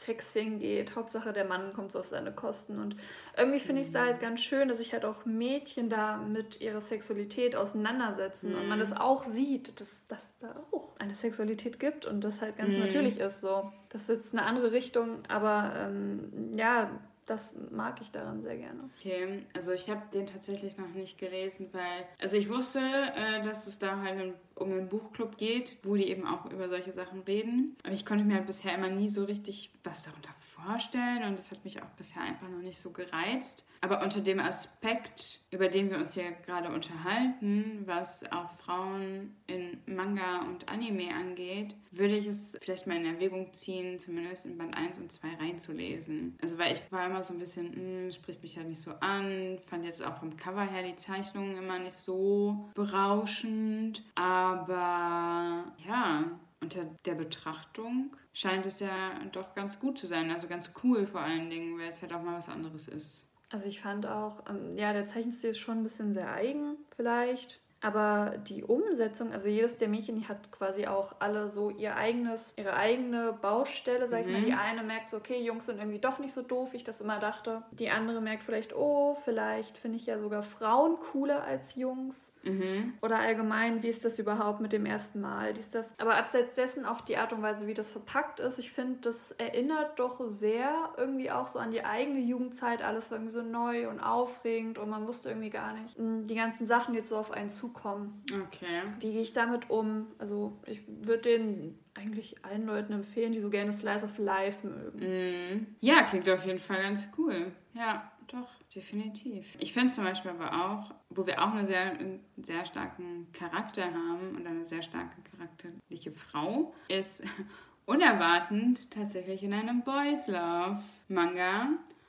Sexing 0.00 0.58
geht. 0.58 0.96
Hauptsache 0.96 1.32
der 1.32 1.44
Mann 1.44 1.72
kommt 1.72 1.92
so 1.92 2.00
auf 2.00 2.06
seine 2.06 2.32
Kosten. 2.32 2.78
Und 2.78 2.96
irgendwie 3.36 3.60
finde 3.60 3.80
ich 3.80 3.88
es 3.88 3.92
da 3.92 4.04
halt 4.04 4.20
ganz 4.20 4.42
schön, 4.42 4.68
dass 4.68 4.78
sich 4.78 4.92
halt 4.92 5.04
auch 5.04 5.24
Mädchen 5.24 5.88
da 5.88 6.16
mit 6.16 6.60
ihrer 6.60 6.80
Sexualität 6.80 7.54
auseinandersetzen 7.54 8.50
mhm. 8.50 8.58
und 8.58 8.68
man 8.68 8.78
das 8.80 8.90
mhm. 8.90 8.98
auch 8.98 9.24
sieht, 9.24 9.80
dass 9.80 10.06
das 10.06 10.34
da 10.40 10.54
auch 10.72 10.88
eine 10.98 11.14
Sexualität 11.14 11.78
gibt 11.78 12.06
und 12.06 12.22
das 12.22 12.40
halt 12.40 12.56
ganz 12.56 12.70
mhm. 12.70 12.80
natürlich 12.80 13.18
ist. 13.18 13.40
So, 13.40 13.72
das 13.90 14.02
ist 14.02 14.08
jetzt 14.08 14.32
eine 14.32 14.44
andere 14.44 14.72
Richtung, 14.72 15.20
aber 15.28 15.72
ähm, 15.76 16.56
ja, 16.56 16.90
das 17.26 17.54
mag 17.70 18.00
ich 18.00 18.10
daran 18.10 18.42
sehr 18.42 18.56
gerne. 18.56 18.90
Okay, 18.98 19.44
also 19.54 19.72
ich 19.72 19.88
habe 19.88 20.02
den 20.12 20.26
tatsächlich 20.26 20.76
noch 20.76 20.88
nicht 20.88 21.18
gelesen, 21.18 21.68
weil, 21.72 22.06
also 22.20 22.36
ich 22.36 22.48
wusste, 22.48 22.80
äh, 22.80 23.42
dass 23.42 23.66
es 23.66 23.78
da 23.78 24.00
halt 24.00 24.34
um 24.54 24.70
einen 24.70 24.88
Buchclub 24.88 25.36
geht, 25.36 25.78
wo 25.82 25.96
die 25.96 26.08
eben 26.08 26.26
auch 26.26 26.50
über 26.50 26.68
solche 26.68 26.92
Sachen 26.92 27.22
reden. 27.22 27.76
Aber 27.82 27.92
ich 27.92 28.06
konnte 28.06 28.24
mir 28.24 28.36
halt 28.36 28.46
bisher 28.46 28.74
immer 28.74 28.90
nie 28.90 29.08
so 29.08 29.24
richtig 29.24 29.70
was 29.82 30.02
darunter 30.02 30.30
vorstellen 30.38 31.24
und 31.24 31.38
das 31.38 31.50
hat 31.50 31.64
mich 31.64 31.82
auch 31.82 31.90
bisher 31.96 32.22
einfach 32.22 32.48
noch 32.48 32.62
nicht 32.62 32.78
so 32.78 32.90
gereizt. 32.90 33.66
Aber 33.80 34.02
unter 34.02 34.20
dem 34.20 34.40
Aspekt, 34.40 35.40
über 35.50 35.68
den 35.68 35.90
wir 35.90 35.98
uns 35.98 36.14
hier 36.14 36.32
gerade 36.46 36.70
unterhalten, 36.70 37.82
was 37.84 38.24
auch 38.32 38.50
Frauen 38.50 39.34
in 39.46 39.78
Manga 39.86 40.42
und 40.42 40.68
Anime 40.68 41.14
angeht, 41.14 41.74
würde 41.90 42.16
ich 42.16 42.26
es 42.26 42.56
vielleicht 42.62 42.86
mal 42.86 42.96
in 42.96 43.04
Erwägung 43.04 43.52
ziehen, 43.52 43.98
zumindest 43.98 44.46
in 44.46 44.56
Band 44.56 44.74
1 44.74 44.98
und 44.98 45.12
2 45.12 45.28
reinzulesen. 45.34 46.38
Also 46.40 46.58
weil 46.58 46.72
ich 46.72 46.80
war 46.90 47.08
immer 47.14 47.22
so 47.22 47.32
ein 47.32 47.38
bisschen, 47.38 47.66
mh, 47.70 47.74
hm, 47.74 48.10
spricht 48.10 48.42
mich 48.42 48.56
ja 48.56 48.64
nicht 48.64 48.80
so 48.80 48.90
an, 48.98 49.58
fand 49.66 49.84
jetzt 49.84 50.04
auch 50.04 50.16
vom 50.16 50.36
Cover 50.36 50.64
her 50.64 50.82
die 50.82 50.96
Zeichnungen 50.96 51.56
immer 51.56 51.78
nicht 51.78 51.94
so 51.94 52.68
berauschend, 52.74 54.02
aber 54.16 55.72
ja, 55.86 56.24
unter 56.60 56.84
der 57.04 57.14
Betrachtung 57.14 58.16
scheint 58.32 58.66
es 58.66 58.80
ja 58.80 59.12
doch 59.30 59.54
ganz 59.54 59.78
gut 59.78 59.96
zu 59.96 60.08
sein. 60.08 60.30
Also 60.32 60.48
ganz 60.48 60.72
cool 60.82 61.06
vor 61.06 61.20
allen 61.20 61.50
Dingen, 61.50 61.78
weil 61.78 61.88
es 61.88 62.02
halt 62.02 62.12
auch 62.12 62.22
mal 62.22 62.36
was 62.36 62.48
anderes 62.48 62.88
ist. 62.88 63.30
Also 63.50 63.68
ich 63.68 63.80
fand 63.80 64.06
auch, 64.06 64.42
ähm, 64.50 64.76
ja, 64.76 64.92
der 64.92 65.06
Zeichenstil 65.06 65.50
ist 65.50 65.58
schon 65.58 65.78
ein 65.78 65.82
bisschen 65.84 66.14
sehr 66.14 66.32
eigen 66.32 66.78
vielleicht. 66.96 67.60
Aber 67.84 68.38
die 68.48 68.64
Umsetzung, 68.64 69.30
also 69.30 69.48
jedes 69.48 69.76
der 69.76 69.88
Mädchen, 69.88 70.16
die 70.16 70.26
hat 70.26 70.50
quasi 70.50 70.86
auch 70.86 71.16
alle 71.18 71.50
so 71.50 71.68
ihr 71.68 71.96
eigenes, 71.96 72.54
ihre 72.56 72.74
eigene 72.74 73.34
Baustelle, 73.34 74.08
sag 74.08 74.20
ich 74.20 74.32
mal. 74.32 74.40
Die 74.40 74.52
mhm. 74.52 74.58
eine 74.58 74.82
merkt 74.82 75.10
so, 75.10 75.18
okay, 75.18 75.38
Jungs 75.42 75.66
sind 75.66 75.78
irgendwie 75.78 75.98
doch 75.98 76.18
nicht 76.18 76.32
so 76.32 76.40
doof, 76.40 76.72
wie 76.72 76.78
ich 76.78 76.84
das 76.84 77.02
immer 77.02 77.18
dachte. 77.18 77.62
Die 77.72 77.90
andere 77.90 78.22
merkt 78.22 78.42
vielleicht, 78.42 78.74
oh, 78.74 79.18
vielleicht 79.22 79.76
finde 79.76 79.98
ich 79.98 80.06
ja 80.06 80.18
sogar 80.18 80.42
Frauen 80.42 80.98
cooler 80.98 81.44
als 81.44 81.74
Jungs. 81.74 82.32
Mhm. 82.42 82.94
Oder 83.02 83.18
allgemein, 83.18 83.82
wie 83.82 83.88
ist 83.88 84.02
das 84.02 84.18
überhaupt 84.18 84.60
mit 84.60 84.72
dem 84.72 84.86
ersten 84.86 85.20
Mal? 85.20 85.52
Dies, 85.52 85.68
das. 85.68 85.92
Aber 85.98 86.16
abseits 86.16 86.54
dessen 86.54 86.86
auch 86.86 87.02
die 87.02 87.18
Art 87.18 87.34
und 87.34 87.42
Weise, 87.42 87.66
wie 87.66 87.74
das 87.74 87.90
verpackt 87.90 88.40
ist. 88.40 88.58
Ich 88.58 88.72
finde, 88.72 89.00
das 89.02 89.32
erinnert 89.32 89.98
doch 89.98 90.22
sehr 90.30 90.70
irgendwie 90.96 91.30
auch 91.30 91.48
so 91.48 91.58
an 91.58 91.70
die 91.70 91.84
eigene 91.84 92.20
Jugendzeit. 92.20 92.82
Alles 92.82 93.10
war 93.10 93.18
irgendwie 93.18 93.34
so 93.34 93.42
neu 93.42 93.90
und 93.90 94.00
aufregend 94.00 94.78
und 94.78 94.88
man 94.88 95.06
wusste 95.06 95.28
irgendwie 95.28 95.50
gar 95.50 95.74
nicht. 95.74 95.98
Hm, 95.98 96.26
die 96.26 96.34
ganzen 96.34 96.64
Sachen 96.64 96.94
jetzt 96.94 97.10
so 97.10 97.18
auf 97.18 97.30
einen 97.30 97.50
zukommen 97.50 97.73
bekommen. 97.74 98.22
Okay. 98.46 98.82
Wie 99.00 99.12
gehe 99.12 99.20
ich 99.20 99.32
damit 99.32 99.68
um? 99.68 100.06
Also 100.18 100.58
ich 100.66 100.82
würde 100.86 101.22
den 101.22 101.78
eigentlich 101.94 102.42
allen 102.44 102.66
Leuten 102.66 102.92
empfehlen, 102.92 103.32
die 103.32 103.40
so 103.40 103.50
gerne 103.50 103.72
Slice 103.72 104.04
of 104.04 104.16
Life 104.18 104.66
mögen. 104.66 104.98
Mm. 104.98 105.66
Ja, 105.80 106.02
klingt 106.02 106.28
auf 106.30 106.46
jeden 106.46 106.58
Fall 106.58 106.82
ganz 106.82 107.08
cool. 107.18 107.52
Ja, 107.74 108.10
doch, 108.28 108.48
definitiv. 108.74 109.56
Ich 109.58 109.72
finde 109.72 109.92
zum 109.92 110.04
Beispiel 110.04 110.30
aber 110.30 110.64
auch, 110.64 110.94
wo 111.10 111.26
wir 111.26 111.42
auch 111.42 111.52
eine 111.52 111.66
sehr, 111.66 111.98
einen 111.98 112.20
sehr 112.42 112.64
starken 112.64 113.26
Charakter 113.32 113.84
haben 113.84 114.34
und 114.36 114.46
eine 114.46 114.64
sehr 114.64 114.82
starke 114.82 115.16
charakterliche 115.22 116.12
Frau, 116.12 116.74
ist 116.88 117.22
unerwartend 117.86 118.90
tatsächlich 118.90 119.42
in 119.42 119.52
einem 119.52 119.82
Boys 119.82 120.28
Love 120.28 120.80
Manga 121.08 121.68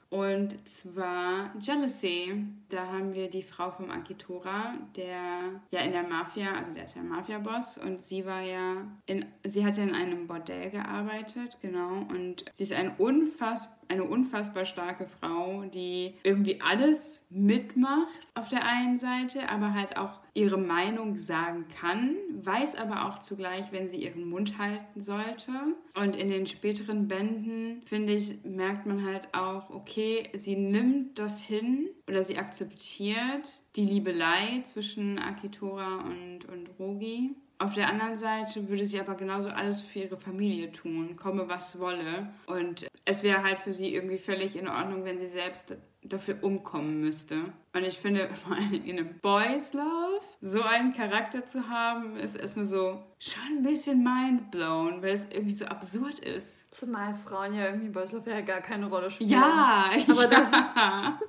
und 0.09 0.67
zwar 0.67 1.51
Jealousy. 1.59 2.45
Da 2.69 2.87
haben 2.87 3.13
wir 3.13 3.29
die 3.29 3.43
Frau 3.43 3.71
vom 3.71 3.91
Akitora, 3.91 4.73
der 4.95 5.61
ja 5.71 5.79
in 5.81 5.91
der 5.91 6.03
Mafia, 6.03 6.53
also 6.55 6.73
der 6.73 6.85
ist 6.85 6.95
ja 6.95 7.03
Mafia-Boss 7.03 7.77
und 7.77 8.01
sie 8.01 8.25
war 8.25 8.41
ja 8.41 8.87
in, 9.05 9.25
sie 9.43 9.65
hat 9.65 9.77
ja 9.77 9.83
in 9.83 9.93
einem 9.93 10.27
Bordell 10.27 10.69
gearbeitet, 10.71 11.57
genau. 11.61 12.05
Und 12.09 12.45
sie 12.53 12.63
ist 12.63 12.73
ein 12.73 12.95
unfassbar 12.97 13.75
eine 13.87 14.03
unfassbar 14.03 14.65
starke 14.65 15.05
Frau, 15.05 15.63
die 15.65 16.15
irgendwie 16.23 16.61
alles 16.61 17.27
mitmacht 17.29 18.27
auf 18.33 18.49
der 18.49 18.65
einen 18.65 18.97
Seite, 18.97 19.49
aber 19.49 19.73
halt 19.73 19.97
auch 19.97 20.21
ihre 20.33 20.57
Meinung 20.57 21.15
sagen 21.15 21.65
kann, 21.79 22.15
weiß 22.41 22.75
aber 22.75 23.05
auch 23.05 23.19
zugleich, 23.19 23.71
wenn 23.71 23.87
sie 23.87 24.03
ihren 24.03 24.29
Mund 24.29 24.57
halten 24.57 24.99
sollte. 24.99 25.51
Und 25.93 26.15
in 26.17 26.27
den 26.27 26.45
späteren 26.45 27.07
Bänden, 27.07 27.81
finde 27.85 28.13
ich, 28.13 28.43
merkt 28.43 28.85
man 28.85 29.05
halt 29.05 29.33
auch, 29.33 29.69
okay, 29.69 29.94
sie 30.33 30.55
nimmt 30.55 31.19
das 31.19 31.41
hin 31.41 31.89
oder 32.07 32.23
sie 32.23 32.37
akzeptiert 32.37 33.63
die 33.75 33.85
Liebelei 33.85 34.61
zwischen 34.63 35.19
Akitora 35.19 36.01
und, 36.01 36.45
und 36.45 36.69
Rogi 36.79 37.35
Auf 37.65 37.73
der 37.73 37.89
anderen 37.89 38.15
Seite 38.15 38.69
würde 38.69 38.85
sie 38.85 38.99
aber 38.99 39.15
genauso 39.15 39.49
alles 39.49 39.81
für 39.81 39.97
ihre 39.97 40.17
Familie 40.17 40.71
tun, 40.71 41.15
komme 41.15 41.49
was 41.49 41.79
wolle. 41.79 42.29
Und 42.45 42.85
es 43.05 43.23
wäre 43.23 43.41
halt 43.41 43.57
für 43.57 43.71
sie 43.71 43.91
irgendwie 43.91 44.19
völlig 44.19 44.55
in 44.55 44.67
Ordnung, 44.67 45.03
wenn 45.03 45.17
sie 45.17 45.25
selbst 45.25 45.75
dafür 46.03 46.43
umkommen 46.43 47.01
müsste. 47.01 47.37
Und 47.73 47.83
ich 47.83 47.97
finde, 47.97 48.29
vor 48.33 48.55
allem 48.55 48.85
in 48.85 48.99
einem 48.99 49.17
Boys 49.19 49.73
Love, 49.73 50.21
so 50.41 50.61
einen 50.61 50.93
Charakter 50.93 51.47
zu 51.47 51.67
haben, 51.67 52.17
ist 52.17 52.35
erstmal 52.35 52.65
so 52.65 53.01
schon 53.17 53.57
ein 53.57 53.63
bisschen 53.63 54.03
mindblown, 54.03 55.01
weil 55.01 55.15
es 55.15 55.25
irgendwie 55.31 55.55
so 55.55 55.65
absurd 55.65 56.19
ist. 56.19 56.71
Zumal 56.71 57.15
Frauen 57.15 57.55
ja 57.55 57.65
irgendwie 57.65 57.89
Boys 57.89 58.11
Love 58.11 58.29
ja 58.29 58.41
gar 58.41 58.61
keine 58.61 58.85
Rolle 58.85 59.09
spielen. 59.09 59.31
Ja, 59.31 59.89
aber 60.07 60.31
ja. 60.31 61.19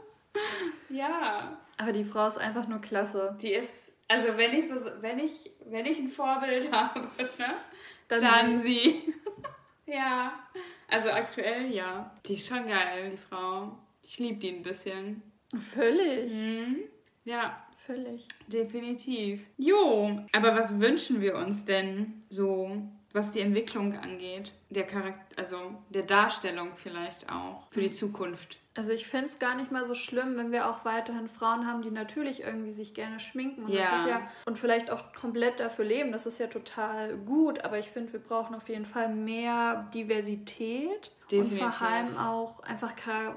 ja. 0.90 1.58
Aber 1.78 1.92
die 1.92 2.04
Frau 2.04 2.28
ist 2.28 2.38
einfach 2.38 2.68
nur 2.68 2.82
klasse. 2.82 3.38
Die 3.40 3.52
ist, 3.52 3.92
also 4.08 4.36
wenn 4.36 4.54
ich 4.54 4.68
so, 4.68 4.74
wenn 5.00 5.18
ich, 5.18 5.52
wenn 5.66 5.86
ich 5.86 5.98
ein 5.98 6.08
Vorbild 6.08 6.70
habe, 6.72 7.00
ne, 7.38 7.54
dann, 8.08 8.20
dann 8.20 8.58
sie. 8.58 9.14
ja. 9.86 10.32
Also 10.88 11.10
aktuell 11.10 11.72
ja. 11.72 12.14
Die 12.26 12.34
ist 12.34 12.46
schon 12.46 12.66
geil, 12.66 13.10
die 13.10 13.16
Frau. 13.16 13.76
Ich 14.02 14.18
liebe 14.18 14.38
die 14.38 14.50
ein 14.50 14.62
bisschen. 14.62 15.22
Völlig. 15.58 16.32
Mhm. 16.32 16.84
Ja. 17.24 17.56
Völlig. 17.86 18.26
Definitiv. 18.48 19.46
Jo, 19.58 20.20
aber 20.32 20.56
was 20.56 20.80
wünschen 20.80 21.20
wir 21.20 21.36
uns 21.36 21.64
denn 21.64 22.24
so, 22.28 22.82
was 23.12 23.30
die 23.30 23.40
Entwicklung 23.40 23.96
angeht? 23.96 24.50
Der 24.70 24.84
Charakter, 24.84 25.38
also 25.38 25.72
der 25.90 26.02
Darstellung 26.02 26.70
vielleicht 26.74 27.30
auch 27.30 27.68
für 27.70 27.80
die 27.80 27.92
Zukunft. 27.92 28.58
Also 28.76 28.92
ich 28.92 29.06
fände 29.06 29.26
es 29.26 29.38
gar 29.38 29.54
nicht 29.54 29.72
mal 29.72 29.84
so 29.84 29.94
schlimm, 29.94 30.36
wenn 30.36 30.52
wir 30.52 30.68
auch 30.68 30.84
weiterhin 30.84 31.28
Frauen 31.28 31.66
haben, 31.66 31.82
die 31.82 31.90
natürlich 31.90 32.42
irgendwie 32.42 32.72
sich 32.72 32.94
gerne 32.94 33.18
schminken. 33.20 33.64
Und, 33.64 33.70
ja. 33.70 33.90
Das 33.90 34.00
ist 34.00 34.08
ja, 34.08 34.20
und 34.44 34.58
vielleicht 34.58 34.90
auch 34.90 35.12
komplett 35.18 35.60
dafür 35.60 35.84
leben. 35.84 36.12
Das 36.12 36.26
ist 36.26 36.38
ja 36.38 36.46
total 36.46 37.16
gut. 37.16 37.64
Aber 37.64 37.78
ich 37.78 37.90
finde, 37.90 38.12
wir 38.12 38.20
brauchen 38.20 38.54
auf 38.54 38.68
jeden 38.68 38.86
Fall 38.86 39.08
mehr 39.08 39.88
Diversität. 39.94 41.12
Definitiv. 41.30 41.64
Und 41.64 41.74
vor 41.74 41.88
allem 41.88 42.18
auch 42.18 42.60
einfach 42.60 42.92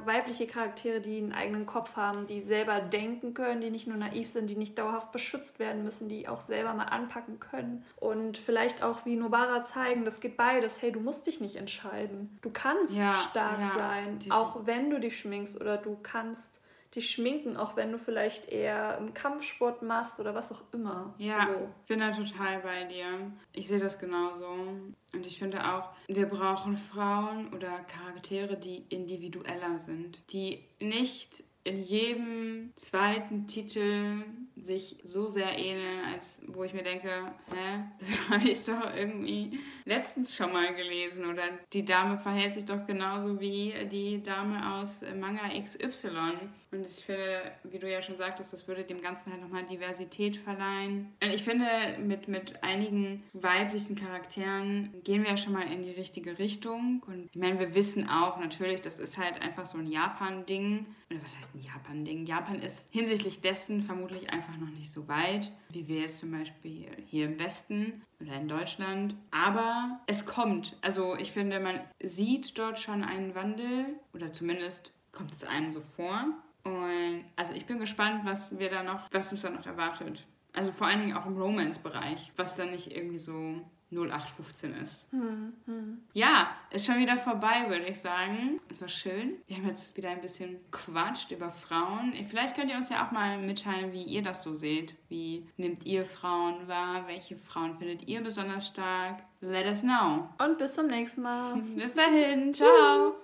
weibliche 0.06 0.46
Charaktere, 0.46 1.02
die 1.02 1.18
einen 1.18 1.34
eigenen 1.34 1.66
Kopf 1.66 1.96
haben, 1.96 2.28
die 2.28 2.40
selber 2.40 2.82
denken 2.82 3.34
können, 3.34 3.62
die 3.62 3.72
nicht 3.72 3.88
nur 3.88 3.98
naiv 3.98 4.30
sind, 4.30 4.48
die 4.48 4.56
nicht 4.56 4.78
dauerhaft 4.78 5.12
beschützt 5.12 5.58
werden 5.58 5.84
müssen, 5.84 6.08
die 6.08 6.28
auch 6.28 6.42
selber 6.42 6.76
mal 6.76 6.84
anpacken 6.84 7.40
können. 7.40 7.84
Und 7.96 8.38
vielleicht 8.38 8.84
auch 8.84 9.08
wie 9.08 9.16
Nobara 9.16 9.64
zeigen, 9.64 10.06
das 10.06 10.20
geht 10.20 10.38
beides. 10.38 10.84
Hey, 10.84 10.92
du 10.92 11.00
musst 11.00 11.26
dich 11.26 11.42
nicht 11.42 11.56
entscheiden. 11.56 12.38
Du 12.42 12.52
kannst 12.52 12.96
ja, 12.96 13.16
stark 13.16 13.60
ja, 13.60 13.74
sein, 13.76 14.20
auch 14.30 14.68
wenn 14.68 14.92
du 14.92 15.00
dich 15.00 15.18
schminkst 15.18 15.29
oder 15.60 15.78
du 15.78 15.98
kannst 16.02 16.62
dich 16.96 17.12
schminken, 17.12 17.56
auch 17.56 17.76
wenn 17.76 17.92
du 17.92 18.00
vielleicht 18.00 18.50
eher 18.50 18.98
einen 18.98 19.14
Kampfsport 19.14 19.84
machst 19.84 20.20
oder 20.20 20.34
was 20.34 20.52
auch 20.52 20.64
immer. 20.74 21.14
Ja, 21.18 21.48
so. 21.48 21.70
ich 21.82 21.88
bin 21.88 22.00
da 22.00 22.12
total 22.12 22.60
bei 22.62 22.86
dir. 22.86 23.32
Ich 23.54 23.68
sehe 23.68 23.80
das 23.80 24.00
genauso. 24.00 24.48
Und 24.48 25.26
ich 25.26 25.38
finde 25.38 25.72
auch, 25.72 25.92
wir 26.08 26.26
brauchen 26.26 26.76
Frauen 26.76 27.54
oder 27.54 27.80
Charaktere, 27.82 28.58
die 28.58 28.86
individueller 28.90 29.78
sind, 29.78 30.24
die 30.34 30.64
nicht 30.80 31.44
in 31.64 31.78
jedem 31.78 32.72
zweiten 32.76 33.46
Titel 33.48 34.24
sich 34.60 34.98
so 35.04 35.28
sehr 35.28 35.58
ähneln, 35.58 36.06
als 36.14 36.42
wo 36.48 36.64
ich 36.64 36.74
mir 36.74 36.84
denke, 36.84 37.10
hä, 37.10 37.84
das 38.00 38.30
habe 38.30 38.50
ich 38.50 38.64
doch 38.64 38.96
irgendwie 38.96 39.60
letztens 39.86 40.36
schon 40.36 40.54
mal 40.54 40.74
gelesen. 40.76 41.26
Oder 41.26 41.44
die 41.74 41.86
Dame 41.86 42.18
verhält 42.18 42.54
sich 42.54 42.66
doch 42.66 42.86
genauso 42.86 43.40
wie 43.40 43.74
die 43.92 44.22
Dame 44.22 44.76
aus 44.76 45.04
Manga 45.20 45.50
XY. 45.62 46.34
Und 46.72 46.86
ich 46.86 47.04
finde, 47.04 47.52
wie 47.64 47.80
du 47.80 47.90
ja 47.90 48.02
schon 48.02 48.18
sagtest, 48.18 48.54
das 48.54 48.68
würde 48.68 48.84
dem 48.84 49.02
Ganzen 49.02 49.32
halt 49.32 49.42
nochmal 49.42 49.66
Diversität 49.66 50.38
verleihen. 50.38 51.12
Und 51.22 51.34
ich 51.34 51.44
finde, 51.44 51.66
mit, 52.00 52.28
mit 52.28 52.64
einigen 52.64 53.24
weiblichen 53.34 53.96
Charakteren 53.96 54.94
gehen 55.04 55.24
wir 55.24 55.32
ja 55.32 55.38
schon 55.38 55.54
mal 55.54 55.72
in 55.72 55.82
die 55.82 55.92
richtige 55.92 56.38
Richtung. 56.38 57.04
Und 57.08 57.30
ich 57.34 57.40
meine, 57.40 57.60
wir 57.60 57.74
wissen 57.74 58.08
auch 58.08 58.40
natürlich, 58.40 58.82
das 58.82 59.00
ist 59.00 59.18
halt 59.18 59.42
einfach 59.42 59.66
so 59.66 59.80
ein 59.80 59.88
Japan-Ding. 59.88 60.86
Oder 61.10 61.24
was 61.24 61.38
heißt 61.38 61.56
ein 61.56 61.62
Japan-Ding? 61.62 62.26
Japan 62.28 62.60
ist 62.60 62.88
hinsichtlich 62.92 63.42
dessen 63.42 63.82
vermutlich 63.82 64.32
einfach 64.50 64.62
noch 64.62 64.72
nicht 64.72 64.92
so 64.92 65.08
weit, 65.08 65.52
wie 65.72 65.88
wir 65.88 66.02
jetzt 66.02 66.20
zum 66.20 66.32
Beispiel 66.32 66.90
hier 67.06 67.26
im 67.26 67.40
Westen 67.40 68.02
oder 68.20 68.34
in 68.34 68.48
Deutschland. 68.48 69.16
Aber 69.32 70.00
es 70.08 70.26
kommt. 70.26 70.76
Also 70.82 71.16
ich 71.18 71.32
finde, 71.32 71.60
man 71.60 71.80
sieht 72.02 72.58
dort 72.58 72.80
schon 72.80 73.04
einen 73.04 73.36
Wandel 73.36 73.86
oder 74.14 74.34
zumindest 74.34 74.94
kommt 75.12 75.32
es 75.32 75.44
einem 75.44 75.72
so 75.72 75.82
vor. 75.82 76.26
Und 76.64 77.24
also 77.36 77.54
ich 77.54 77.66
bin 77.66 77.80
gespannt, 77.80 78.26
was 78.26 78.58
wir 78.60 78.70
da 78.70 78.84
noch, 78.84 79.08
was 79.12 79.32
uns 79.32 79.42
da 79.42 79.50
noch 79.50 79.66
erwartet. 79.66 80.26
Also 80.54 80.72
vor 80.72 80.88
allen 80.88 81.00
Dingen 81.00 81.16
auch 81.16 81.26
im 81.26 81.38
Romance-Bereich, 81.38 82.34
was 82.36 82.56
dann 82.56 82.72
nicht 82.72 82.92
irgendwie 82.96 83.20
so 83.20 83.62
0815 83.92 84.74
ist. 84.76 85.12
Hm, 85.12 85.54
hm. 85.66 85.98
Ja, 86.14 86.50
ist 86.72 86.86
schon 86.86 87.00
wieder 87.00 87.18
vorbei, 87.18 87.66
würde 87.68 87.86
ich 87.86 88.00
sagen. 88.00 88.60
Es 88.70 88.82
war 88.82 88.90
schön. 88.90 89.38
Wir 89.48 89.58
haben 89.58 89.68
jetzt 89.68 89.96
wieder 89.98 90.10
ein 90.10 90.22
bisschen 90.22 90.58
quatscht 90.72 91.32
über 91.32 91.52
Frauen. 91.52 92.14
Vielleicht 92.28 92.56
könnt 92.56 92.70
ihr 92.70 92.78
uns 92.78 92.90
ja 92.90 93.06
auch 93.06 93.12
mal 93.12 93.38
mitteilen, 93.38 93.92
wie 93.94 94.04
ihr 94.04 94.22
das 94.22 94.44
so 94.44 94.54
seht. 94.54 94.96
Wie 95.10 95.48
nehmt 95.58 95.86
ihr 95.86 96.06
Frauen 96.06 96.68
wahr? 96.68 97.08
Welche 97.08 97.38
Frauen 97.38 97.78
findet 97.78 98.08
ihr 98.08 98.22
besonders 98.22 98.68
stark? 98.68 99.24
Let 99.42 99.66
us 99.66 99.82
know. 99.82 100.30
Und 100.38 100.58
bis 100.58 100.76
zum 100.76 100.88
nächsten 100.88 101.22
Mal. 101.22 101.56
bis 101.76 101.94
dahin. 101.94 102.54
Ciao. 102.54 103.14